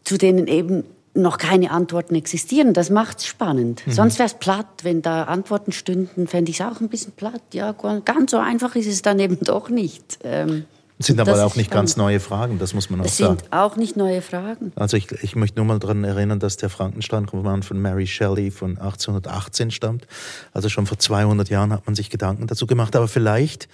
zu 0.03 0.17
denen 0.17 0.47
eben 0.47 0.83
noch 1.13 1.37
keine 1.37 1.71
Antworten 1.71 2.15
existieren. 2.15 2.73
Das 2.73 2.89
macht 2.89 3.19
es 3.19 3.25
spannend. 3.25 3.85
Mhm. 3.85 3.91
Sonst 3.91 4.19
wäre 4.19 4.27
es 4.27 4.33
platt. 4.33 4.67
Wenn 4.83 5.01
da 5.01 5.23
Antworten 5.23 5.71
stünden, 5.71 6.27
fände 6.27 6.51
ich 6.51 6.59
es 6.59 6.65
auch 6.65 6.81
ein 6.81 6.89
bisschen 6.89 7.11
platt. 7.13 7.41
Ja, 7.53 7.73
ganz 8.05 8.31
so 8.31 8.37
einfach 8.37 8.75
ist 8.75 8.87
es 8.87 9.01
dann 9.01 9.19
eben 9.19 9.37
doch 9.41 9.69
nicht. 9.69 10.19
Ähm, 10.23 10.65
sind 10.99 11.19
aber 11.19 11.43
auch 11.45 11.55
nicht 11.55 11.71
ganz 11.71 11.97
neue 11.97 12.19
Fragen, 12.19 12.59
das 12.59 12.73
muss 12.73 12.89
man 12.89 13.01
auch 13.01 13.05
es 13.05 13.17
sagen. 13.17 13.39
Sind 13.39 13.51
auch 13.51 13.75
nicht 13.75 13.97
neue 13.97 14.21
Fragen. 14.21 14.71
Also 14.75 14.95
ich, 14.95 15.11
ich 15.23 15.35
möchte 15.35 15.59
nur 15.59 15.65
mal 15.65 15.79
daran 15.79 16.03
erinnern, 16.03 16.39
dass 16.39 16.55
der 16.55 16.69
Frankenstein-Roman 16.69 17.63
von 17.63 17.81
Mary 17.81 18.07
Shelley 18.07 18.51
von 18.51 18.77
1818 18.77 19.71
stammt. 19.71 20.07
Also 20.53 20.69
schon 20.69 20.85
vor 20.85 20.99
200 20.99 21.49
Jahren 21.49 21.73
hat 21.73 21.85
man 21.87 21.95
sich 21.95 22.09
Gedanken 22.09 22.47
dazu 22.47 22.67
gemacht. 22.67 22.95
Aber 22.95 23.07
vielleicht 23.07 23.67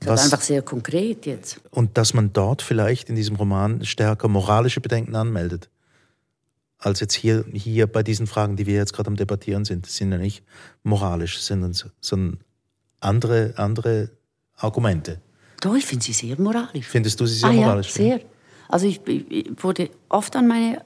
das 0.00 0.26
ist 0.26 0.32
einfach 0.32 0.44
sehr 0.44 0.60
konkret 0.60 1.24
jetzt. 1.24 1.60
Und 1.70 1.96
dass 1.96 2.12
man 2.12 2.32
dort 2.32 2.60
vielleicht 2.60 3.08
in 3.08 3.16
diesem 3.16 3.36
Roman 3.36 3.84
stärker 3.84 4.28
moralische 4.28 4.80
Bedenken 4.80 5.16
anmeldet. 5.16 5.70
Als 6.78 7.00
jetzt 7.00 7.14
hier, 7.14 7.44
hier 7.52 7.86
bei 7.86 8.02
diesen 8.02 8.26
Fragen, 8.26 8.56
die 8.56 8.66
wir 8.66 8.74
jetzt 8.74 8.92
gerade 8.92 9.08
am 9.08 9.16
Debattieren 9.16 9.64
sind. 9.64 9.86
Das 9.86 9.96
sind 9.96 10.12
ja 10.12 10.18
nicht 10.18 10.44
moralisch, 10.82 11.40
sondern 11.40 11.74
andere, 13.00 13.54
andere 13.56 14.10
Argumente. 14.54 15.20
Doch, 15.60 15.74
ich 15.74 15.86
finde 15.86 16.04
sie 16.04 16.12
sehr 16.12 16.38
moralisch. 16.38 16.86
Findest 16.86 17.18
du 17.20 17.26
sie 17.26 17.36
sehr 17.36 17.48
ah, 17.48 17.52
moralisch? 17.52 17.88
Ja, 17.88 17.92
sehr. 17.94 18.20
Also 18.68 18.86
ich, 18.86 19.00
ich, 19.06 19.50
wurde 19.62 19.90
oft 20.08 20.36
an 20.36 20.48
meine 20.48 20.82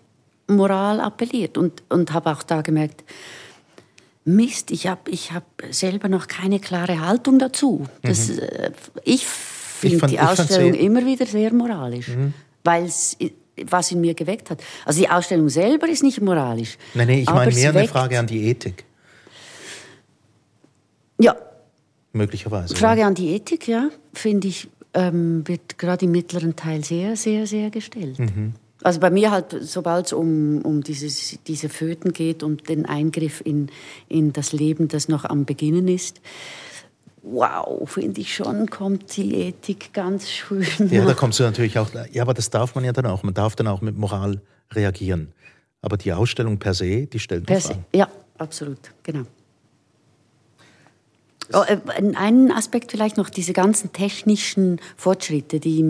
Moral 0.47 1.01
appelliert 1.01 1.59
und, 1.59 1.83
und 1.89 2.13
habe 2.13 2.31
auch 2.31 2.43
da 2.43 2.63
gemerkt, 2.63 3.05
Mist, 4.25 4.71
ich 4.71 4.87
habe 4.87 5.11
ich 5.11 5.33
hab 5.33 5.45
selber 5.71 6.09
noch 6.09 6.29
keine 6.29 6.61
klare 6.61 7.01
Haltung 7.01 7.39
dazu. 7.39 7.87
Das, 8.03 8.29
mhm. 8.29 8.39
Äh, 8.39 8.73
ich 9.05 9.27
finde 9.27 10.07
die 10.07 10.21
Ausstellung 10.21 10.75
immer 10.75 11.05
wieder 11.07 11.27
sehr 11.27 11.53
moralisch, 11.53 12.09
mhm. 12.09 12.35
weil 12.63 12.85
es 12.85 13.17
was 13.69 13.93
in 13.93 14.01
mir 14.01 14.15
geweckt 14.15 14.51
hat. 14.51 14.63
Also 14.85 15.01
die 15.01 15.09
Ausstellung 15.09 15.49
selber 15.49 15.89
ist 15.89 16.03
nicht 16.03 16.21
moralisch. 16.21 16.79
Nein, 16.95 17.09
nein, 17.09 17.19
ich 17.19 17.31
meine 17.31 17.53
mehr 17.53 17.71
eine 17.71 17.89
Frage 17.89 18.19
an 18.19 18.27
die 18.27 18.49
Ethik. 18.49 18.85
Ja, 21.19 21.37
möglicherweise. 22.13 22.75
Frage 22.75 23.05
an 23.05 23.15
die 23.15 23.35
Ethik, 23.35 23.69
ja, 23.69 23.91
finde 24.13 24.49
ich, 24.49 24.69
ähm, 24.95 25.47
wird 25.47 25.79
gerade 25.79 26.07
im 26.07 26.13
mittleren 26.13 26.57
Teil 26.57 26.85
sehr, 26.85 27.17
sehr, 27.17 27.47
sehr 27.47 27.71
gestellt. 27.71 28.19
Mhm. 28.19 28.55
Also 28.83 28.99
bei 28.99 29.11
mir 29.11 29.31
halt, 29.31 29.55
sobald 29.61 30.07
es 30.07 30.13
um, 30.13 30.63
um 30.63 30.83
dieses, 30.83 31.39
diese 31.47 31.69
Föten 31.69 32.13
geht 32.13 32.43
und 32.43 32.69
den 32.69 32.87
Eingriff 32.87 33.43
in, 33.45 33.69
in 34.09 34.33
das 34.33 34.53
Leben, 34.53 34.89
das 34.89 35.09
noch 35.09 35.25
am 35.25 35.45
Beginnen 35.45 35.87
ist, 35.87 36.21
wow, 37.23 37.89
finde 37.89 38.21
ich 38.21 38.35
schon, 38.35 38.69
kommt 38.69 39.17
die 39.17 39.35
Ethik 39.35 39.93
ganz 39.93 40.29
schön. 40.29 40.67
Ja, 40.91 41.05
da 41.05 41.15
kommst 41.15 41.39
du 41.39 41.43
natürlich 41.43 41.79
auch, 41.79 41.91
ja, 42.13 42.23
aber 42.23 42.35
das 42.35 42.51
darf 42.51 42.75
man 42.75 42.85
ja 42.85 42.93
dann 42.93 43.07
auch. 43.07 43.23
Man 43.23 43.35
darf 43.35 43.57
dann 43.57 43.67
auch 43.67 43.81
mit 43.81 43.97
Moral 43.97 44.41
reagieren. 44.73 45.33
Aber 45.83 45.97
die 45.97 46.13
Ausstellung 46.13 46.59
per 46.59 46.75
se, 46.75 47.07
die 47.07 47.19
stellt 47.19 47.47
per 47.47 47.61
se, 47.61 47.77
Ja, 47.95 48.09
absolut, 48.39 48.79
genau. 49.03 49.25
Oh, 51.53 51.63
äh, 51.67 51.79
einen 52.15 52.53
Aspekt 52.53 52.93
vielleicht 52.93 53.17
noch, 53.17 53.29
diese 53.29 53.53
ganzen 53.53 53.93
technischen 53.93 54.81
Fortschritte, 54.97 55.59
die 55.59 55.81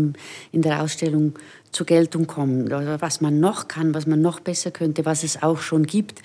in 0.52 0.62
der 0.62 0.82
Ausstellung 0.82 1.34
zur 1.70 1.86
Geltung 1.86 2.26
kommen, 2.26 2.66
oder 2.66 3.00
was 3.00 3.20
man 3.20 3.40
noch 3.40 3.68
kann, 3.68 3.94
was 3.94 4.06
man 4.06 4.22
noch 4.22 4.40
besser 4.40 4.70
könnte, 4.70 5.04
was 5.04 5.22
es 5.22 5.42
auch 5.42 5.58
schon 5.58 5.84
gibt. 5.84 6.22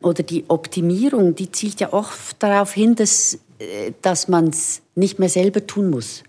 Oder 0.00 0.22
die 0.22 0.44
Optimierung, 0.48 1.34
die 1.34 1.50
zielt 1.50 1.80
ja 1.80 1.92
oft 1.92 2.40
darauf 2.42 2.72
hin, 2.72 2.94
dass, 2.94 3.38
dass 4.02 4.28
man 4.28 4.48
es 4.48 4.82
nicht 4.94 5.18
mehr 5.18 5.28
selber 5.28 5.66
tun 5.66 5.90
muss. 5.90 6.22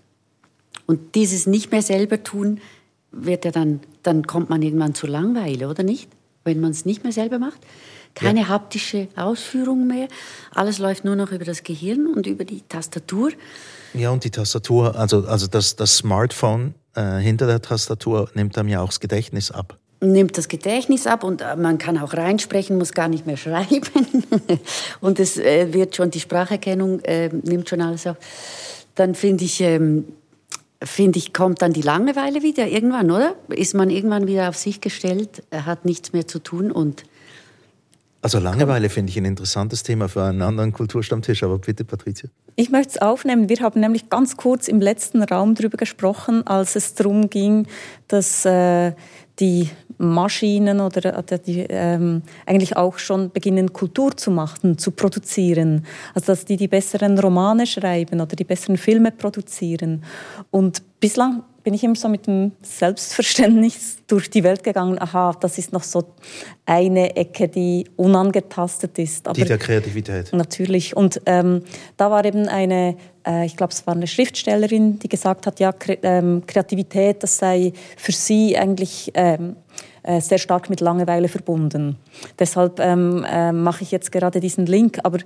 Und 0.86 1.14
dieses 1.14 1.46
nicht 1.46 1.70
mehr 1.70 1.82
selber 1.82 2.22
tun, 2.22 2.60
wird 3.12 3.44
ja 3.44 3.50
dann, 3.50 3.80
dann 4.02 4.26
kommt 4.26 4.50
man 4.50 4.62
irgendwann 4.62 4.94
zur 4.94 5.08
Langweile, 5.08 5.68
oder 5.68 5.82
nicht? 5.82 6.08
Wenn 6.44 6.60
man 6.60 6.70
es 6.70 6.84
nicht 6.84 7.04
mehr 7.04 7.12
selber 7.12 7.38
macht. 7.38 7.58
Keine 8.14 8.40
ja. 8.40 8.48
haptische 8.48 9.08
Ausführung 9.16 9.86
mehr. 9.86 10.08
Alles 10.54 10.78
läuft 10.78 11.04
nur 11.04 11.14
noch 11.14 11.30
über 11.30 11.44
das 11.44 11.62
Gehirn 11.62 12.06
und 12.06 12.26
über 12.26 12.44
die 12.44 12.62
Tastatur. 12.62 13.30
Ja, 13.94 14.10
und 14.10 14.24
die 14.24 14.30
Tastatur, 14.30 14.96
also, 14.96 15.26
also 15.26 15.46
das, 15.46 15.76
das 15.76 15.96
Smartphone 15.96 16.74
äh, 16.94 17.18
hinter 17.18 17.46
der 17.46 17.62
Tastatur 17.62 18.30
nimmt 18.34 18.56
einem 18.58 18.68
ja 18.68 18.80
auch 18.80 18.88
das 18.88 19.00
Gedächtnis 19.00 19.50
ab. 19.50 19.78
Nimmt 20.00 20.38
das 20.38 20.48
Gedächtnis 20.48 21.06
ab 21.06 21.24
und 21.24 21.40
äh, 21.40 21.56
man 21.56 21.78
kann 21.78 21.98
auch 21.98 22.14
reinsprechen, 22.14 22.78
muss 22.78 22.92
gar 22.92 23.08
nicht 23.08 23.26
mehr 23.26 23.36
schreiben. 23.38 24.24
und 25.00 25.18
es 25.18 25.36
äh, 25.36 25.72
wird 25.72 25.96
schon, 25.96 26.10
die 26.10 26.20
Spracherkennung 26.20 27.00
äh, 27.00 27.28
nimmt 27.28 27.68
schon 27.68 27.80
alles 27.80 28.06
auf. 28.06 28.16
Dann 28.94 29.14
finde 29.14 29.44
ich, 29.44 29.60
ähm, 29.60 30.04
finde 30.82 31.18
ich, 31.18 31.32
kommt 31.32 31.62
dann 31.62 31.72
die 31.72 31.82
Langeweile 31.82 32.42
wieder 32.42 32.66
irgendwann, 32.68 33.10
oder? 33.10 33.34
Ist 33.48 33.74
man 33.74 33.90
irgendwann 33.90 34.26
wieder 34.26 34.48
auf 34.48 34.56
sich 34.56 34.80
gestellt, 34.80 35.42
hat 35.52 35.84
nichts 35.84 36.12
mehr 36.12 36.26
zu 36.26 36.38
tun 36.38 36.70
und 36.70 37.04
also 38.20 38.38
Langeweile 38.40 38.88
finde 38.88 39.10
ich 39.10 39.16
ein 39.16 39.24
interessantes 39.24 39.82
Thema 39.84 40.08
für 40.08 40.24
einen 40.24 40.42
anderen 40.42 40.72
Kulturstammtisch, 40.72 41.42
aber 41.44 41.58
bitte, 41.58 41.84
Patricia. 41.84 42.28
Ich 42.56 42.70
möchte 42.70 42.94
es 42.96 42.98
aufnehmen. 43.00 43.48
Wir 43.48 43.58
haben 43.60 43.80
nämlich 43.80 44.10
ganz 44.10 44.36
kurz 44.36 44.66
im 44.66 44.80
letzten 44.80 45.22
Raum 45.22 45.54
darüber 45.54 45.76
gesprochen, 45.76 46.44
als 46.46 46.74
es 46.74 46.94
darum 46.94 47.30
ging, 47.30 47.68
dass 48.08 48.44
äh, 48.44 48.92
die 49.38 49.70
Maschinen 49.98 50.80
oder 50.80 51.22
die 51.38 51.60
ähm, 51.68 52.22
eigentlich 52.46 52.76
auch 52.76 52.98
schon 52.98 53.30
beginnen, 53.30 53.72
Kultur 53.72 54.16
zu 54.16 54.30
machen, 54.30 54.78
zu 54.78 54.90
produzieren. 54.90 55.86
Also 56.14 56.26
dass 56.26 56.44
die 56.44 56.56
die 56.56 56.68
besseren 56.68 57.18
Romane 57.18 57.66
schreiben 57.66 58.20
oder 58.20 58.34
die 58.34 58.44
besseren 58.44 58.76
Filme 58.76 59.12
produzieren. 59.12 60.02
Und 60.50 60.82
bislang 61.00 61.44
bin 61.68 61.74
ich 61.74 61.84
immer 61.84 61.96
so 61.96 62.08
mit 62.08 62.26
dem 62.26 62.52
Selbstverständnis 62.62 63.98
durch 64.06 64.30
die 64.30 64.42
Welt 64.42 64.64
gegangen, 64.64 64.98
aha, 64.98 65.36
das 65.38 65.58
ist 65.58 65.70
noch 65.70 65.82
so 65.82 66.14
eine 66.64 67.14
Ecke, 67.14 67.46
die 67.46 67.84
unangetastet 67.96 68.98
ist. 68.98 69.28
Aber 69.28 69.34
die 69.34 69.44
der 69.44 69.58
Kreativität. 69.58 70.32
Natürlich. 70.32 70.96
Und 70.96 71.20
ähm, 71.26 71.60
da 71.98 72.10
war 72.10 72.24
eben 72.24 72.48
eine, 72.48 72.96
äh, 73.26 73.44
ich 73.44 73.54
glaube, 73.54 73.74
es 73.74 73.86
war 73.86 73.92
eine 73.92 74.06
Schriftstellerin, 74.06 74.98
die 74.98 75.10
gesagt 75.10 75.46
hat, 75.46 75.60
ja, 75.60 75.72
Kre 75.72 75.98
ähm, 76.02 76.42
Kreativität, 76.46 77.22
das 77.22 77.36
sei 77.36 77.74
für 77.98 78.12
sie 78.12 78.56
eigentlich 78.56 79.10
ähm, 79.12 79.56
äh, 80.04 80.22
sehr 80.22 80.38
stark 80.38 80.70
mit 80.70 80.80
Langeweile 80.80 81.28
verbunden. 81.28 81.98
Deshalb 82.38 82.80
ähm, 82.80 83.26
äh, 83.30 83.52
mache 83.52 83.82
ich 83.82 83.90
jetzt 83.90 84.10
gerade 84.10 84.40
diesen 84.40 84.64
Link. 84.64 85.00
Aber 85.02 85.18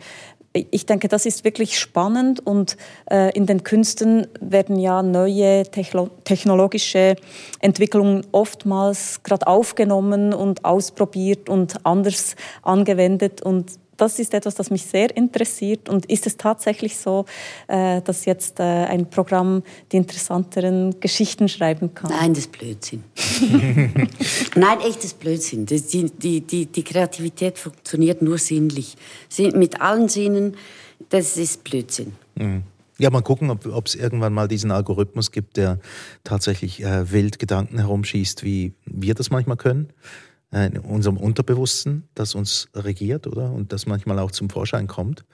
ich 0.53 0.87
denke, 0.87 1.09
das 1.09 1.27
ist 1.27 1.45
wirklich 1.45 1.79
spannend 1.79 2.47
und 2.47 2.77
äh, 3.11 3.35
in 3.35 3.47
den 3.47 3.65
Künsten 3.65 4.27
werden 4.41 4.77
ja 4.79 5.03
neue 5.03 5.65
techlo 5.65 6.11
technologische 6.25 7.17
Entwicklungen 7.61 8.27
oftmals 8.33 9.23
gerade 9.23 9.47
aufgenommen 9.47 10.35
und 10.35 10.65
ausprobiert 10.65 11.49
und 11.49 11.87
anders 11.87 12.37
angewendet 12.63 13.43
und 13.43 13.82
das 14.03 14.19
ist 14.19 14.35
etwas, 14.35 14.57
das 14.57 14.71
mich 14.71 14.85
sehr 14.85 15.17
interessiert. 15.17 15.89
Und 15.89 16.07
ist 16.07 16.27
es 16.27 16.37
tatsächlich 16.37 16.97
so, 16.97 17.25
äh, 17.69 18.03
dass 18.03 18.25
jetzt 18.25 18.59
äh, 18.59 18.65
ein 18.65 19.09
Programm 19.09 19.63
die 19.93 19.97
interessanteren 19.97 20.99
Geschichten 20.99 21.49
schreiben 21.49 21.95
kann? 21.95 22.11
Nein, 22.11 22.35
das 22.35 22.47
ist 22.47 22.53
Blödsinn. 22.53 23.05
Nein, 24.57 24.81
echtes 24.81 25.15
Blödsinn. 25.15 25.67
Das, 25.67 25.87
die, 25.87 26.11
die, 26.11 26.41
die, 26.41 26.67
die 26.67 26.83
Kreativität 26.83 27.59
funktioniert 27.59 28.23
nur 28.23 28.39
sinnlich. 28.39 28.97
Mit 29.55 29.81
allen 29.81 30.09
Sinnen, 30.09 30.57
das 31.09 31.37
ist 31.37 31.63
Blödsinn. 31.63 32.13
Mhm. 32.35 32.65
Ja, 32.99 33.11
mal 33.11 33.23
gucken, 33.23 33.51
ob 33.51 33.87
es 33.87 33.95
irgendwann 33.95 34.33
mal 34.33 34.49
diesen 34.49 34.71
Algorithmus 34.71 35.31
gibt, 35.31 35.57
der 35.57 35.79
tatsächlich 36.25 36.83
äh, 36.83 37.11
wild 37.11 37.39
Gedanken 37.39 37.79
herumschießt, 37.79 38.43
wie 38.43 38.75
wir 38.85 39.15
das 39.15 39.31
manchmal 39.31 39.57
können. 39.57 39.93
In 40.53 40.79
unserem 40.81 41.17
Unterbewussten, 41.17 42.09
das 42.15 42.35
uns 42.35 42.69
regiert, 42.75 43.27
oder? 43.27 43.51
Und 43.51 43.73
das 43.73 43.87
manchmal 43.87 44.19
auch 44.19 44.31
zum 44.31 44.51
Vorschein 44.51 44.87
kommt. 44.87 45.25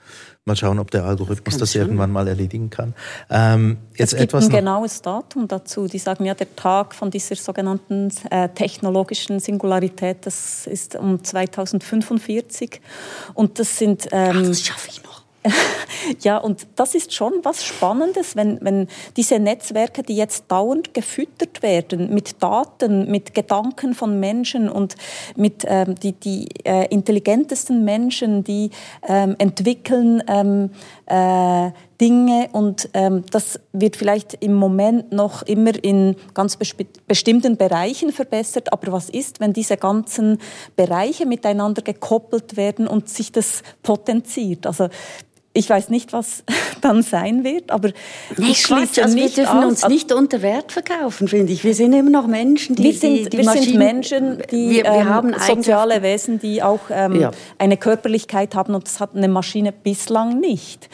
Mal 0.45 0.55
schauen, 0.55 0.79
ob 0.79 0.91
der 0.91 1.03
Algorithmus 1.03 1.57
das, 1.57 1.71
das 1.71 1.75
irgendwann 1.75 2.09
mal 2.09 2.25
erledigen 2.29 2.69
kann. 2.69 2.93
Ähm, 3.29 3.79
jetzt 3.97 4.13
es 4.13 4.19
gibt 4.19 4.29
etwas 4.29 4.45
ein 4.45 4.51
genaues 4.51 5.01
Datum 5.01 5.49
dazu. 5.49 5.87
Die 5.87 5.99
sagen 5.99 6.23
ja, 6.23 6.35
der 6.35 6.55
Tag 6.55 6.95
von 6.95 7.11
dieser 7.11 7.35
sogenannten 7.35 8.13
äh, 8.31 8.47
technologischen 8.47 9.41
Singularität, 9.41 10.25
das 10.25 10.65
ist 10.67 10.95
um 10.95 11.21
2045. 11.21 12.79
Und 13.33 13.59
das 13.59 13.77
sind... 13.77 14.07
Ähm, 14.13 14.37
Ach, 14.37 14.47
das 14.47 14.61
schaffe 14.61 14.87
ich 14.89 15.03
noch. 15.03 15.18
Ja, 16.21 16.37
und 16.37 16.67
das 16.75 16.95
ist 16.95 17.13
schon 17.13 17.33
was 17.43 17.63
Spannendes, 17.63 18.35
wenn, 18.35 18.59
wenn 18.61 18.87
diese 19.17 19.39
Netzwerke, 19.39 20.03
die 20.03 20.15
jetzt 20.15 20.45
dauernd 20.47 20.93
gefüttert 20.93 21.61
werden 21.61 22.13
mit 22.13 22.41
Daten, 22.41 23.09
mit 23.11 23.33
Gedanken 23.33 23.93
von 23.93 24.19
Menschen 24.19 24.69
und 24.69 24.95
mit 25.35 25.65
ähm, 25.67 25.95
die, 25.95 26.13
die 26.13 26.47
äh, 26.63 26.87
intelligentesten 26.87 27.83
Menschen, 27.83 28.43
die 28.43 28.71
ähm, 29.07 29.35
entwickeln 29.37 30.23
ähm, 30.27 30.71
äh, 31.05 31.71
Dinge 31.99 32.49
und 32.53 32.89
ähm, 32.93 33.23
das 33.31 33.59
wird 33.73 33.97
vielleicht 33.97 34.35
im 34.35 34.53
Moment 34.53 35.11
noch 35.11 35.43
immer 35.43 35.71
in 35.83 36.15
ganz 36.33 36.57
bestimmten 37.07 37.57
Bereichen 37.57 38.11
verbessert. 38.11 38.71
Aber 38.71 38.91
was 38.93 39.09
ist, 39.09 39.39
wenn 39.39 39.53
diese 39.53 39.77
ganzen 39.77 40.39
Bereiche 40.75 41.25
miteinander 41.25 41.81
gekoppelt 41.81 42.55
werden 42.55 42.87
und 42.87 43.09
sich 43.09 43.31
das 43.31 43.63
potenziert? 43.83 44.65
Also 44.65 44.87
ich 45.51 45.69
weiß 45.69 45.89
nicht, 45.89 46.13
was 46.13 46.43
dann 46.81 47.01
sein 47.01 47.43
wird, 47.43 47.71
aber 47.71 47.89
nee, 48.37 48.51
ich 48.51 48.61
schließe 48.61 49.03
also 49.03 49.15
nicht 49.15 49.35
Wir 49.35 49.43
dürfen 49.43 49.59
aus. 49.59 49.65
uns 49.65 49.87
nicht 49.87 50.13
unter 50.13 50.41
Wert 50.41 50.71
verkaufen, 50.71 51.27
finde 51.27 51.51
ich. 51.51 51.63
Wir 51.63 51.73
sind 51.73 51.91
immer 51.93 52.11
noch 52.11 52.27
Menschen, 52.27 52.75
die 52.75 52.83
Wir 52.83 52.93
sind, 52.93 53.33
die, 53.33 53.37
wir 53.37 53.43
sind 53.43 53.75
Menschen, 53.75 54.41
die 54.51 54.69
wir, 54.69 54.83
wir 54.83 54.85
ähm, 54.85 55.09
haben 55.09 55.35
soziale 55.37 56.01
Wesen, 56.01 56.39
die 56.39 56.63
auch 56.63 56.79
ähm, 56.91 57.19
ja. 57.19 57.31
eine 57.57 57.75
Körperlichkeit 57.75 58.55
haben 58.55 58.73
und 58.73 58.85
das 58.85 58.99
hat 58.99 59.15
eine 59.15 59.27
Maschine 59.27 59.73
bislang 59.73 60.39
nicht. 60.39 60.87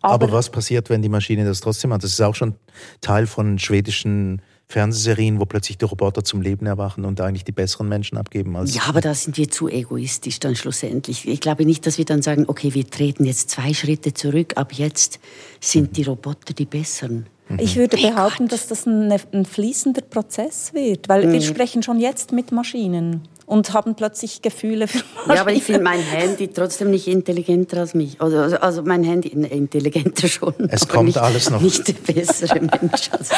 Aber, 0.00 0.26
aber 0.26 0.32
was 0.32 0.50
passiert, 0.50 0.90
wenn 0.90 1.02
die 1.02 1.08
Maschine 1.08 1.44
das 1.44 1.60
trotzdem 1.60 1.92
hat? 1.92 2.02
Das 2.04 2.12
ist 2.12 2.20
auch 2.20 2.34
schon 2.34 2.54
Teil 3.00 3.26
von 3.26 3.58
schwedischen 3.58 4.42
Fernsehserien, 4.70 5.40
wo 5.40 5.46
plötzlich 5.46 5.78
die 5.78 5.86
Roboter 5.86 6.22
zum 6.24 6.42
Leben 6.42 6.66
erwachen 6.66 7.06
und 7.06 7.20
eigentlich 7.22 7.44
die 7.44 7.52
besseren 7.52 7.88
Menschen 7.88 8.18
abgeben. 8.18 8.54
Als 8.54 8.74
ja, 8.74 8.82
aber 8.86 9.00
da 9.00 9.14
sind 9.14 9.38
wir 9.38 9.50
zu 9.50 9.68
egoistisch 9.68 10.40
dann 10.40 10.56
schlussendlich. 10.56 11.26
Ich 11.26 11.40
glaube 11.40 11.64
nicht, 11.64 11.86
dass 11.86 11.96
wir 11.96 12.04
dann 12.04 12.20
sagen, 12.20 12.44
okay, 12.48 12.74
wir 12.74 12.86
treten 12.86 13.24
jetzt 13.24 13.48
zwei 13.48 13.72
Schritte 13.72 14.12
zurück, 14.12 14.52
ab 14.56 14.74
jetzt 14.74 15.20
sind 15.60 15.96
die 15.96 16.02
Roboter 16.02 16.52
die 16.52 16.66
besseren. 16.66 17.26
Mhm. 17.48 17.58
Ich 17.60 17.76
würde 17.76 17.96
behaupten, 17.96 18.48
dass 18.48 18.66
das 18.66 18.86
ein, 18.86 19.10
ein 19.10 19.46
fließender 19.46 20.02
Prozess 20.02 20.74
wird, 20.74 21.08
weil 21.08 21.26
mhm. 21.26 21.32
wir 21.32 21.40
sprechen 21.40 21.82
schon 21.82 21.98
jetzt 21.98 22.32
mit 22.32 22.52
Maschinen 22.52 23.22
und 23.48 23.72
haben 23.72 23.94
plötzlich 23.94 24.42
Gefühle 24.42 24.86
für 24.86 24.98
Maschinen. 24.98 25.34
Ja, 25.34 25.40
aber 25.40 25.52
ich 25.52 25.64
finde 25.64 25.82
mein 25.82 26.00
Handy 26.00 26.48
trotzdem 26.48 26.90
nicht 26.90 27.08
intelligenter 27.08 27.80
als 27.80 27.94
mich. 27.94 28.20
Also, 28.20 28.38
also, 28.38 28.56
also 28.58 28.82
mein 28.82 29.02
Handy 29.02 29.28
intelligenter 29.28 30.28
schon. 30.28 30.54
Es 30.68 30.86
kommt 30.86 31.16
alles 31.16 31.50
noch. 31.50 31.60
Nicht 31.60 31.88
der 31.88 31.94
bessere 32.12 32.60
Mensch. 32.60 33.10
Also. 33.10 33.34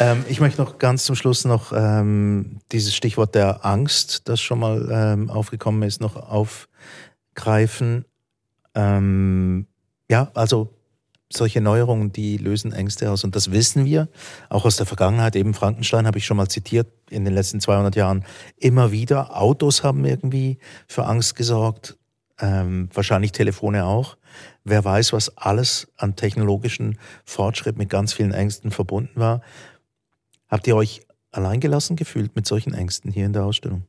ähm, 0.00 0.24
ich 0.28 0.40
möchte 0.40 0.60
noch 0.60 0.78
ganz 0.78 1.04
zum 1.04 1.14
Schluss 1.14 1.44
noch 1.44 1.72
ähm, 1.74 2.60
dieses 2.72 2.94
Stichwort 2.94 3.34
der 3.34 3.64
Angst, 3.64 4.22
das 4.28 4.40
schon 4.40 4.58
mal 4.60 4.88
ähm, 4.90 5.30
aufgekommen 5.30 5.82
ist, 5.82 6.00
noch 6.00 6.16
aufgreifen. 6.16 8.04
Ähm, 8.74 9.66
ja, 10.10 10.30
also 10.34 10.74
solche 11.32 11.60
Neuerungen, 11.60 12.12
die 12.12 12.36
lösen 12.36 12.72
Ängste 12.72 13.10
aus. 13.10 13.24
Und 13.24 13.36
das 13.36 13.52
wissen 13.52 13.84
wir 13.84 14.08
auch 14.48 14.64
aus 14.64 14.76
der 14.76 14.86
Vergangenheit. 14.86 15.36
Eben 15.36 15.54
Frankenstein 15.54 16.06
habe 16.06 16.18
ich 16.18 16.26
schon 16.26 16.36
mal 16.36 16.48
zitiert 16.48 16.88
in 17.08 17.24
den 17.24 17.34
letzten 17.34 17.60
200 17.60 17.94
Jahren. 17.96 18.24
Immer 18.56 18.90
wieder. 18.90 19.36
Autos 19.36 19.84
haben 19.84 20.04
irgendwie 20.04 20.58
für 20.88 21.06
Angst 21.06 21.36
gesorgt. 21.36 21.96
Ähm, 22.40 22.88
wahrscheinlich 22.92 23.32
Telefone 23.32 23.84
auch. 23.84 24.16
Wer 24.64 24.84
weiß, 24.84 25.12
was 25.12 25.36
alles 25.36 25.88
an 25.96 26.16
technologischen 26.16 26.98
Fortschritt 27.24 27.78
mit 27.78 27.88
ganz 27.88 28.12
vielen 28.12 28.32
Ängsten 28.32 28.70
verbunden 28.70 29.20
war. 29.20 29.40
Habt 30.48 30.66
ihr 30.66 30.74
euch 30.74 31.02
alleingelassen 31.30 31.96
gefühlt 31.96 32.34
mit 32.34 32.46
solchen 32.46 32.74
Ängsten 32.74 33.12
hier 33.12 33.26
in 33.26 33.32
der 33.32 33.44
Ausstellung? 33.44 33.84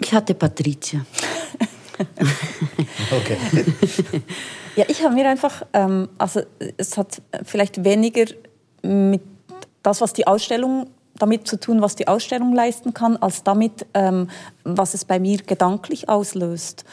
Ich 0.00 0.12
hatte 0.12 0.34
Patricia. 0.34 1.04
okay. 3.10 3.36
Ja, 4.76 4.84
ich 4.88 5.04
habe 5.04 5.14
mir 5.14 5.28
einfach, 5.28 5.62
ähm, 5.72 6.08
also 6.18 6.40
es 6.76 6.96
hat 6.96 7.20
vielleicht 7.44 7.84
weniger 7.84 8.24
mit 8.82 9.22
das, 9.82 10.00
was 10.00 10.12
die 10.12 10.26
Ausstellung 10.26 10.88
damit 11.18 11.46
zu 11.46 11.58
tun, 11.58 11.82
was 11.82 11.94
die 11.94 12.08
Ausstellung 12.08 12.54
leisten 12.54 12.94
kann, 12.94 13.16
als 13.16 13.42
damit, 13.42 13.86
ähm, 13.94 14.28
was 14.64 14.94
es 14.94 15.04
bei 15.04 15.18
mir 15.18 15.38
gedanklich 15.38 16.08
auslöst. 16.08 16.84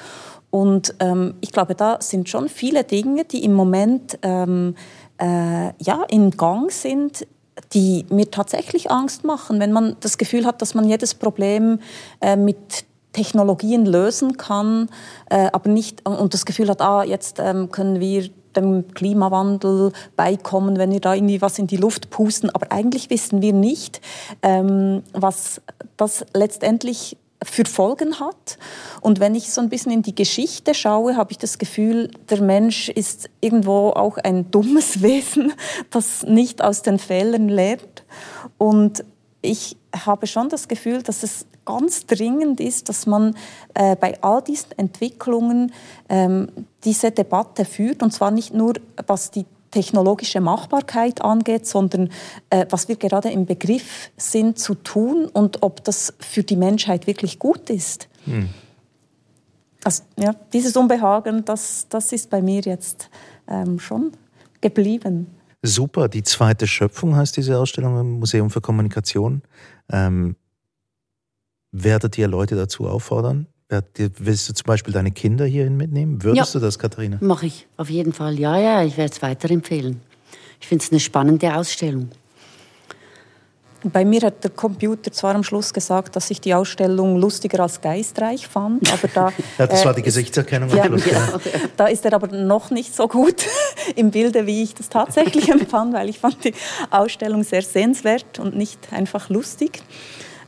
Und 0.51 0.95
ähm, 0.99 1.35
ich 1.41 1.51
glaube, 1.51 1.75
da 1.75 1.97
sind 2.01 2.27
schon 2.27 2.49
viele 2.49 2.83
Dinge, 2.83 3.23
die 3.23 3.43
im 3.43 3.53
Moment 3.53 4.17
ähm, 4.23 4.75
äh, 5.19 5.71
ja, 5.81 6.03
in 6.09 6.31
Gang 6.31 6.71
sind, 6.71 7.27
die 7.73 8.05
mir 8.09 8.31
tatsächlich 8.31 8.89
Angst 8.89 9.23
machen, 9.23 9.59
wenn 9.59 9.71
man 9.71 9.97
das 9.99 10.17
Gefühl 10.17 10.45
hat, 10.45 10.61
dass 10.61 10.73
man 10.73 10.87
jedes 10.87 11.13
Problem 11.13 11.79
äh, 12.21 12.35
mit 12.35 12.85
Technologien 13.13 13.85
lösen 13.85 14.37
kann, 14.37 14.89
äh, 15.29 15.49
aber 15.51 15.69
nicht 15.69 16.07
und 16.07 16.33
das 16.33 16.45
Gefühl 16.45 16.69
hat, 16.69 16.81
ah, 16.81 17.03
jetzt 17.03 17.39
ähm, 17.39 17.71
können 17.71 17.99
wir 17.99 18.29
dem 18.55 18.87
Klimawandel 18.93 19.91
beikommen, 20.15 20.77
wenn 20.77 20.91
wir 20.91 20.99
da 20.99 21.13
irgendwie 21.13 21.41
was 21.41 21.59
in 21.59 21.67
die 21.67 21.77
Luft 21.77 22.09
pusten. 22.09 22.49
Aber 22.49 22.71
eigentlich 22.71 23.09
wissen 23.09 23.41
wir 23.41 23.53
nicht, 23.53 24.01
ähm, 24.41 25.03
was 25.13 25.61
das 25.97 26.25
letztendlich 26.33 27.17
für 27.43 27.65
Folgen 27.65 28.19
hat. 28.19 28.57
Und 29.01 29.19
wenn 29.19 29.33
ich 29.33 29.51
so 29.51 29.61
ein 29.61 29.69
bisschen 29.69 29.91
in 29.91 30.01
die 30.01 30.15
Geschichte 30.15 30.73
schaue, 30.73 31.15
habe 31.15 31.31
ich 31.31 31.37
das 31.37 31.57
Gefühl, 31.57 32.11
der 32.29 32.41
Mensch 32.41 32.89
ist 32.89 33.29
irgendwo 33.39 33.91
auch 33.91 34.17
ein 34.17 34.51
dummes 34.51 35.01
Wesen, 35.01 35.53
das 35.89 36.23
nicht 36.23 36.61
aus 36.61 36.81
den 36.81 36.99
Fehlern 36.99 37.47
lernt. 37.47 38.03
Und 38.57 39.05
ich 39.41 39.77
habe 40.05 40.27
schon 40.27 40.49
das 40.49 40.67
Gefühl, 40.67 41.01
dass 41.01 41.23
es 41.23 41.45
ganz 41.65 42.05
dringend 42.05 42.59
ist, 42.59 42.89
dass 42.89 43.05
man 43.05 43.35
äh, 43.73 43.95
bei 43.95 44.21
all 44.21 44.41
diesen 44.41 44.71
Entwicklungen 44.77 45.71
ähm, 46.09 46.47
diese 46.83 47.11
Debatte 47.11 47.65
führt, 47.65 48.01
und 48.03 48.11
zwar 48.11 48.31
nicht 48.31 48.53
nur, 48.53 48.73
was 49.07 49.31
die 49.31 49.45
technologische 49.71 50.41
Machbarkeit 50.41 51.21
angeht, 51.21 51.67
sondern 51.67 52.09
äh, 52.49 52.65
was 52.69 52.87
wir 52.87 52.95
gerade 52.95 53.29
im 53.29 53.45
Begriff 53.45 54.09
sind 54.17 54.57
zu 54.57 54.75
tun 54.75 55.25
und 55.25 55.61
ob 55.61 55.83
das 55.83 56.13
für 56.19 56.43
die 56.43 56.55
Menschheit 56.55 57.07
wirklich 57.07 57.39
gut 57.39 57.69
ist. 57.69 58.07
Hm. 58.25 58.49
Also, 59.83 60.03
ja, 60.17 60.33
dieses 60.51 60.75
Unbehagen, 60.75 61.45
das, 61.45 61.87
das 61.89 62.11
ist 62.11 62.29
bei 62.29 62.41
mir 62.41 62.61
jetzt 62.61 63.09
ähm, 63.47 63.79
schon 63.79 64.11
geblieben. 64.59 65.27
Super, 65.61 66.07
die 66.07 66.23
zweite 66.23 66.67
Schöpfung 66.67 67.15
heißt 67.15 67.35
diese 67.37 67.57
Ausstellung 67.57 67.99
im 67.99 68.19
Museum 68.19 68.49
für 68.49 68.61
Kommunikation. 68.61 69.41
Ähm, 69.91 70.35
werdet 71.71 72.17
ihr 72.17 72.27
Leute 72.27 72.55
dazu 72.55 72.88
auffordern? 72.88 73.47
Willst 73.97 74.49
du 74.49 74.53
zum 74.53 74.65
Beispiel 74.65 74.93
deine 74.93 75.12
Kinder 75.12 75.45
hierhin 75.45 75.77
mitnehmen? 75.77 76.23
Würdest 76.23 76.53
ja, 76.55 76.60
du 76.60 76.65
das, 76.65 76.79
Katharina? 76.79 77.17
Mache 77.21 77.45
ich, 77.45 77.67
auf 77.77 77.89
jeden 77.89 78.13
Fall. 78.13 78.39
Ja, 78.39 78.58
ja, 78.58 78.84
ich 78.84 78.97
werde 78.97 79.13
es 79.13 79.21
weiterempfehlen. 79.21 80.01
Ich 80.60 80.67
finde 80.67 80.84
es 80.84 80.91
eine 80.91 80.99
spannende 80.99 81.55
Ausstellung. 81.55 82.10
Bei 83.84 84.03
mir 84.03 84.21
hat 84.21 84.43
der 84.43 84.51
Computer 84.51 85.10
zwar 85.12 85.36
am 85.36 85.43
Schluss 85.43 85.73
gesagt, 85.73 86.15
dass 86.15 86.29
ich 86.32 86.41
die 86.41 86.53
Ausstellung 86.53 87.15
lustiger 87.15 87.62
als 87.62 87.79
geistreich 87.79 88.45
fand, 88.45 88.91
aber 88.91 89.08
da 89.08 89.34
ja, 89.58 89.67
das 89.67 89.86
war 89.86 89.93
die 89.93 90.01
äh, 90.01 90.03
Gesichtserkennung. 90.03 90.69
Ja, 90.75 90.86
Schluss, 90.86 91.05
ja. 91.05 91.39
Da 91.77 91.87
ist 91.87 92.04
er 92.04 92.13
aber 92.13 92.27
noch 92.35 92.71
nicht 92.71 92.93
so 92.93 93.08
gut 93.08 93.46
im 93.96 94.12
Bilde, 94.12 94.46
wie 94.46 94.63
ich 94.63 94.75
das 94.75 94.89
tatsächlich 94.89 95.50
empfand, 95.50 95.93
weil 95.93 96.10
ich 96.10 96.19
fand 96.19 96.43
die 96.43 96.54
Ausstellung 96.89 97.43
sehr 97.43 97.62
sehenswert 97.62 98.39
und 98.39 98.58
nicht 98.58 98.91
einfach 98.91 99.29
lustig. 99.29 99.81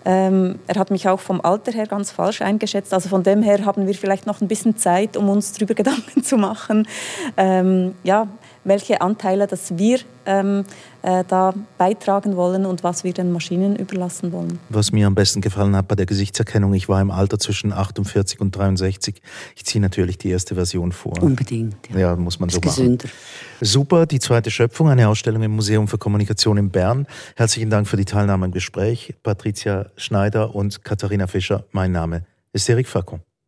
Ähm, 0.06 0.60
er 0.68 0.80
hat 0.80 0.91
mich 0.91 1.08
auch 1.08 1.20
vom 1.20 1.41
Alter 1.41 1.72
her 1.72 1.88
ganz 1.88 2.12
falsch 2.12 2.41
eingeschätzt. 2.41 2.93
Also 2.93 3.10
von 3.10 3.24
dem 3.24 3.41
her 3.43 3.66
haben 3.66 3.88
wir 3.88 3.93
vielleicht 3.93 4.26
noch 4.26 4.41
ein 4.41 4.47
bisschen 4.47 4.78
Zeit, 4.78 5.18
um 5.18 5.30
uns 5.30 5.54
darüber 5.54 5.74
Gedanken 5.82 6.24
zu 6.24 6.38
machen. 6.38 6.88
Ähm, 7.38 7.95
ja, 8.04 8.28
welche 8.64 9.01
Anteile 9.01 9.47
dass 9.47 9.78
wir 9.78 9.99
ähm, 10.26 10.64
äh, 11.01 11.24
da 11.28 11.53
beitragen 11.78 12.36
wollen 12.36 12.66
und 12.66 12.84
was 12.84 13.03
wir 13.03 13.14
den 13.14 13.32
Maschinen 13.32 13.76
überlassen 13.76 14.32
wollen. 14.32 14.59
Was 14.70 14.91
mir 14.91 15.07
am 15.07 15.16
besten 15.16 15.41
gefallen 15.41 15.76
hat 15.76 15.88
bei 15.88 15.95
der 15.95 16.05
Gesichtserkennung, 16.05 16.74
ich 16.74 16.88
war 16.88 17.01
im 17.01 17.12
Alter 17.12 17.39
zwischen 17.39 17.74
48 17.74 18.39
und 18.39 18.55
63. 18.55 19.22
Ich 19.55 19.66
ziehe 19.66 19.82
natürlich 19.82 20.18
die 20.18 20.30
erste 20.30 20.55
Version 20.55 20.91
vor. 20.91 21.22
Unbedingt. 21.22 21.76
Ja, 21.91 21.99
ja 21.99 22.16
muss 22.16 22.39
man 22.39 22.49
so 22.49 22.59
machen. 22.59 22.70
Gesünder. 22.70 23.09
Super, 23.62 24.05
die 24.05 24.20
zweite 24.20 24.51
Schöpfung, 24.51 24.89
eine 24.89 25.07
Ausstellung 25.07 25.43
im 25.43 25.51
Museum 25.51 25.88
für 25.88 25.97
Kommunikation 25.97 26.57
in 26.57 26.70
Bern. 26.70 27.07
Herzlichen 27.36 27.70
Dank 27.70 27.88
für 27.88 27.97
die 27.97 28.05
Teilnahme 28.05 28.45
im 28.45 28.51
Gespräch. 28.51 29.16
Patricia 29.24 29.88
Schneider 29.95 30.53
und 30.55 30.84
Katharina 30.84 31.28
Fischer, 31.28 31.66
mein 31.72 31.91
Name 31.91 32.26
ist 32.53 32.70
Eric 32.70 32.88
Facon. 32.88 33.22